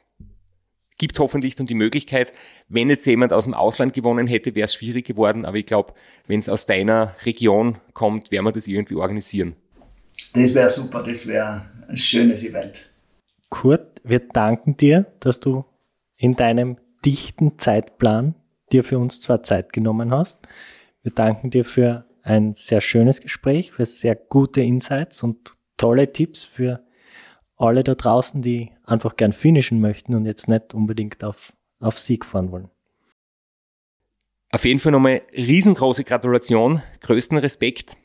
[0.99, 2.33] gibt hoffentlich dann die Möglichkeit,
[2.69, 5.45] wenn jetzt jemand aus dem Ausland gewonnen hätte, wäre es schwierig geworden.
[5.45, 5.95] Aber ich glaube,
[6.27, 9.55] wenn es aus deiner Region kommt, werden wir das irgendwie organisieren.
[10.33, 12.91] Das wäre super, das wäre ein schönes Event.
[13.49, 15.65] Kurt, wir danken dir, dass du
[16.19, 18.35] in deinem dichten Zeitplan
[18.73, 20.47] dir für uns zwar Zeit genommen hast.
[21.03, 26.45] Wir danken dir für ein sehr schönes Gespräch, für sehr gute Insights und tolle Tipps
[26.45, 26.85] für
[27.61, 32.25] alle da draußen, die einfach gern finishen möchten und jetzt nicht unbedingt auf, auf Sieg
[32.25, 32.69] fahren wollen.
[34.51, 37.97] Auf jeden Fall nochmal riesengroße Gratulation, größten Respekt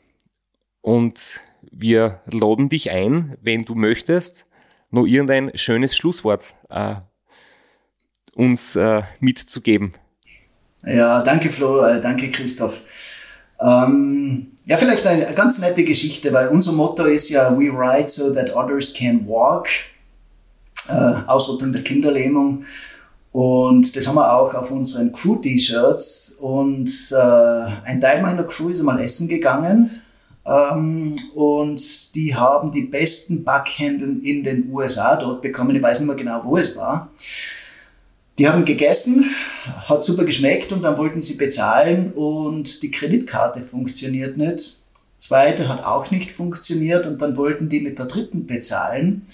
[0.80, 1.40] und
[1.72, 4.46] wir laden dich ein, wenn du möchtest,
[4.90, 6.96] noch irgendein schönes Schlusswort äh,
[8.36, 9.94] uns äh, mitzugeben.
[10.84, 12.82] Ja, danke Flo, äh, danke Christoph.
[13.60, 18.34] Ähm, ja, vielleicht eine ganz nette Geschichte, weil unser Motto ist ja We ride so
[18.34, 19.68] that others can walk.
[20.88, 22.64] Äh, Ausrottung der Kinderlähmung.
[23.32, 26.38] Und das haben wir auch auf unseren Crew-T-Shirts.
[26.40, 27.16] Und äh,
[27.84, 29.90] ein Teil meiner Crew ist mal essen gegangen.
[30.46, 35.76] Ähm, und die haben die besten Backhändeln in den USA dort bekommen.
[35.76, 37.10] Ich weiß nicht mehr genau, wo es war.
[38.38, 39.34] Die haben gegessen,
[39.64, 44.82] hat super geschmeckt und dann wollten sie bezahlen und die Kreditkarte funktioniert nicht.
[45.16, 49.26] Zweite hat auch nicht funktioniert und dann wollten die mit der dritten bezahlen.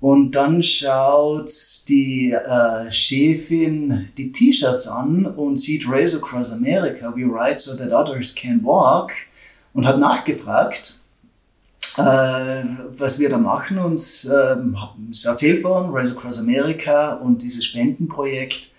[0.00, 1.52] Und dann schaut
[1.88, 7.92] die äh, Chefin die T-Shirts an und sieht Race Across America, we ride so that
[7.92, 9.12] others can walk
[9.74, 10.99] und hat nachgefragt
[11.96, 12.64] äh,
[12.96, 13.78] was wir da machen.
[13.78, 14.76] Und ähm,
[15.10, 18.70] ist erzählt worden, Race Across America und dieses Spendenprojekt.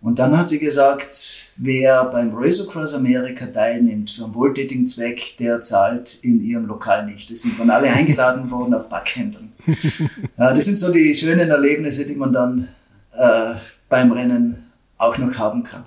[0.00, 5.36] Und dann hat sie gesagt, wer beim Race Across America teilnimmt für einen wohltätigen Zweck,
[5.38, 7.30] der zahlt in ihrem Lokal nicht.
[7.30, 9.52] Das sind dann alle eingeladen worden auf Backhändeln.
[10.38, 12.68] ja, das sind so die schönen Erlebnisse, die man dann
[13.16, 13.54] äh,
[13.88, 15.84] beim Rennen auch noch haben kann.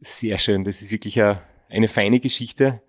[0.00, 2.80] Sehr schön, das ist wirklich eine, eine feine Geschichte.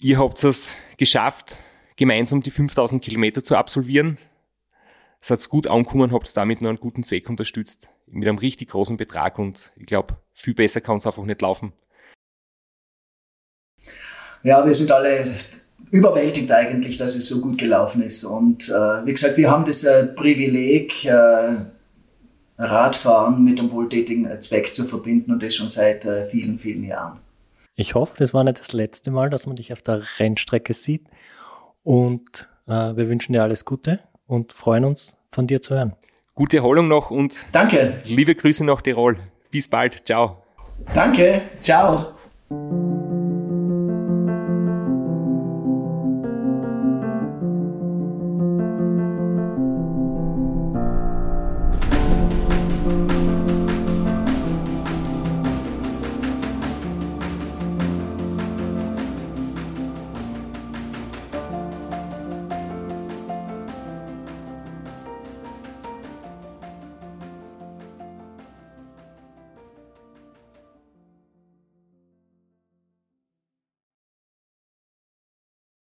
[0.00, 1.56] Ihr habt es geschafft,
[1.96, 4.16] gemeinsam die 5000 Kilometer zu absolvieren.
[5.20, 7.90] Es hat gut angekommen, habt damit noch einen guten Zweck unterstützt.
[8.06, 11.72] Mit einem richtig großen Betrag und ich glaube, viel besser kann es einfach nicht laufen.
[14.44, 15.34] Ja, wir sind alle
[15.90, 18.22] überwältigt eigentlich, dass es so gut gelaufen ist.
[18.22, 21.56] Und äh, wie gesagt, wir haben das äh, Privileg, äh,
[22.56, 27.18] Radfahren mit einem wohltätigen Zweck zu verbinden und das schon seit äh, vielen, vielen Jahren.
[27.80, 31.06] Ich hoffe, das war nicht das letzte Mal, dass man dich auf der Rennstrecke sieht.
[31.84, 35.94] Und äh, wir wünschen dir alles Gute und freuen uns, von dir zu hören.
[36.34, 38.02] Gute Erholung noch und Danke.
[38.04, 39.18] liebe Grüße nach Tirol.
[39.52, 40.04] Bis bald.
[40.04, 40.42] Ciao.
[40.92, 41.40] Danke.
[41.60, 42.14] Ciao.